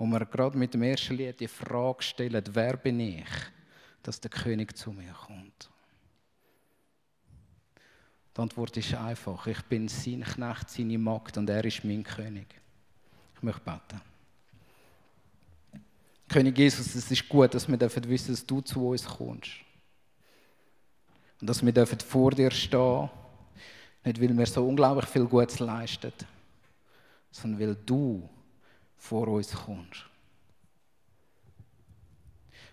wo 0.00 0.06
wir 0.06 0.24
gerade 0.24 0.56
mit 0.56 0.72
dem 0.72 0.82
ersten 0.82 1.14
Lied 1.14 1.38
die 1.40 1.46
Frage 1.46 2.02
stellen, 2.02 2.42
wer 2.52 2.76
bin 2.78 2.98
ich? 3.00 3.28
dass 4.02 4.18
der 4.18 4.30
König 4.30 4.74
zu 4.74 4.92
mir 4.92 5.12
kommt? 5.12 5.68
Die 8.34 8.40
Antwort 8.40 8.74
ist 8.78 8.94
einfach. 8.94 9.46
Ich 9.46 9.60
bin 9.64 9.88
sein 9.88 10.24
Knecht, 10.24 10.70
seine 10.70 10.96
Magd 10.96 11.36
und 11.36 11.50
er 11.50 11.62
ist 11.62 11.84
mein 11.84 12.02
König. 12.02 12.46
Ich 13.36 13.42
möchte 13.42 13.60
beten. 13.60 14.00
König 16.30 16.56
Jesus, 16.56 16.94
es 16.94 17.10
ist 17.10 17.28
gut, 17.28 17.52
dass 17.52 17.68
wir 17.68 17.76
dürfen 17.76 18.08
wissen, 18.08 18.30
dass 18.30 18.46
du 18.46 18.62
zu 18.62 18.88
uns 18.88 19.04
kommst. 19.04 19.50
Und 21.42 21.46
dass 21.46 21.62
wir 21.62 21.72
dürfen 21.72 22.00
vor 22.00 22.30
dir 22.30 22.50
stehen, 22.50 23.10
nicht 24.02 24.18
weil 24.18 24.38
wir 24.38 24.46
so 24.46 24.66
unglaublich 24.66 25.10
viel 25.10 25.26
Gutes 25.26 25.58
leisten, 25.58 26.12
sondern 27.30 27.60
weil 27.60 27.76
du 27.84 28.26
vor 29.00 29.26
uns 29.28 29.50
kommst. 29.52 30.04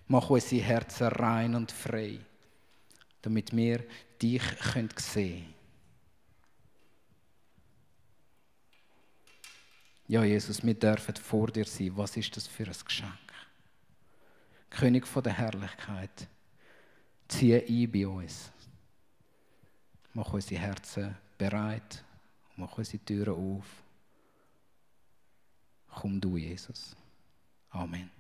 Mach 0.08 0.30
unsere 0.30 0.62
Herzen 0.62 1.08
rein 1.08 1.56
und 1.56 1.72
frei, 1.72 2.20
damit 3.22 3.56
wir 3.56 3.84
dich 4.22 4.44
sehen 4.62 4.90
können. 4.90 5.54
Ja, 10.10 10.24
Jesus, 10.24 10.64
wir 10.64 10.74
dürfen 10.74 11.16
vor 11.16 11.48
dir 11.48 11.66
sein. 11.66 11.98
Was 11.98 12.16
ist 12.16 12.36
das 12.38 12.48
für 12.48 12.66
ein 12.66 12.76
Geschenk? 12.86 13.12
König 14.70 15.08
von 15.08 15.24
der 15.24 15.34
Herrlichkeit, 15.34 16.28
ziehe 17.28 17.60
ein 17.60 17.92
bei 17.92 18.08
uns. 18.08 18.52
Mach 20.14 20.32
unsere 20.34 20.62
Herzen 20.62 21.16
bereit, 21.38 22.04
mach 22.56 22.78
unsere 22.78 23.04
Türen 23.04 23.34
auf. 23.34 23.87
Komm 25.98 26.20
du, 26.22 26.38
Jesus. 26.38 26.96
Amen. 27.72 28.17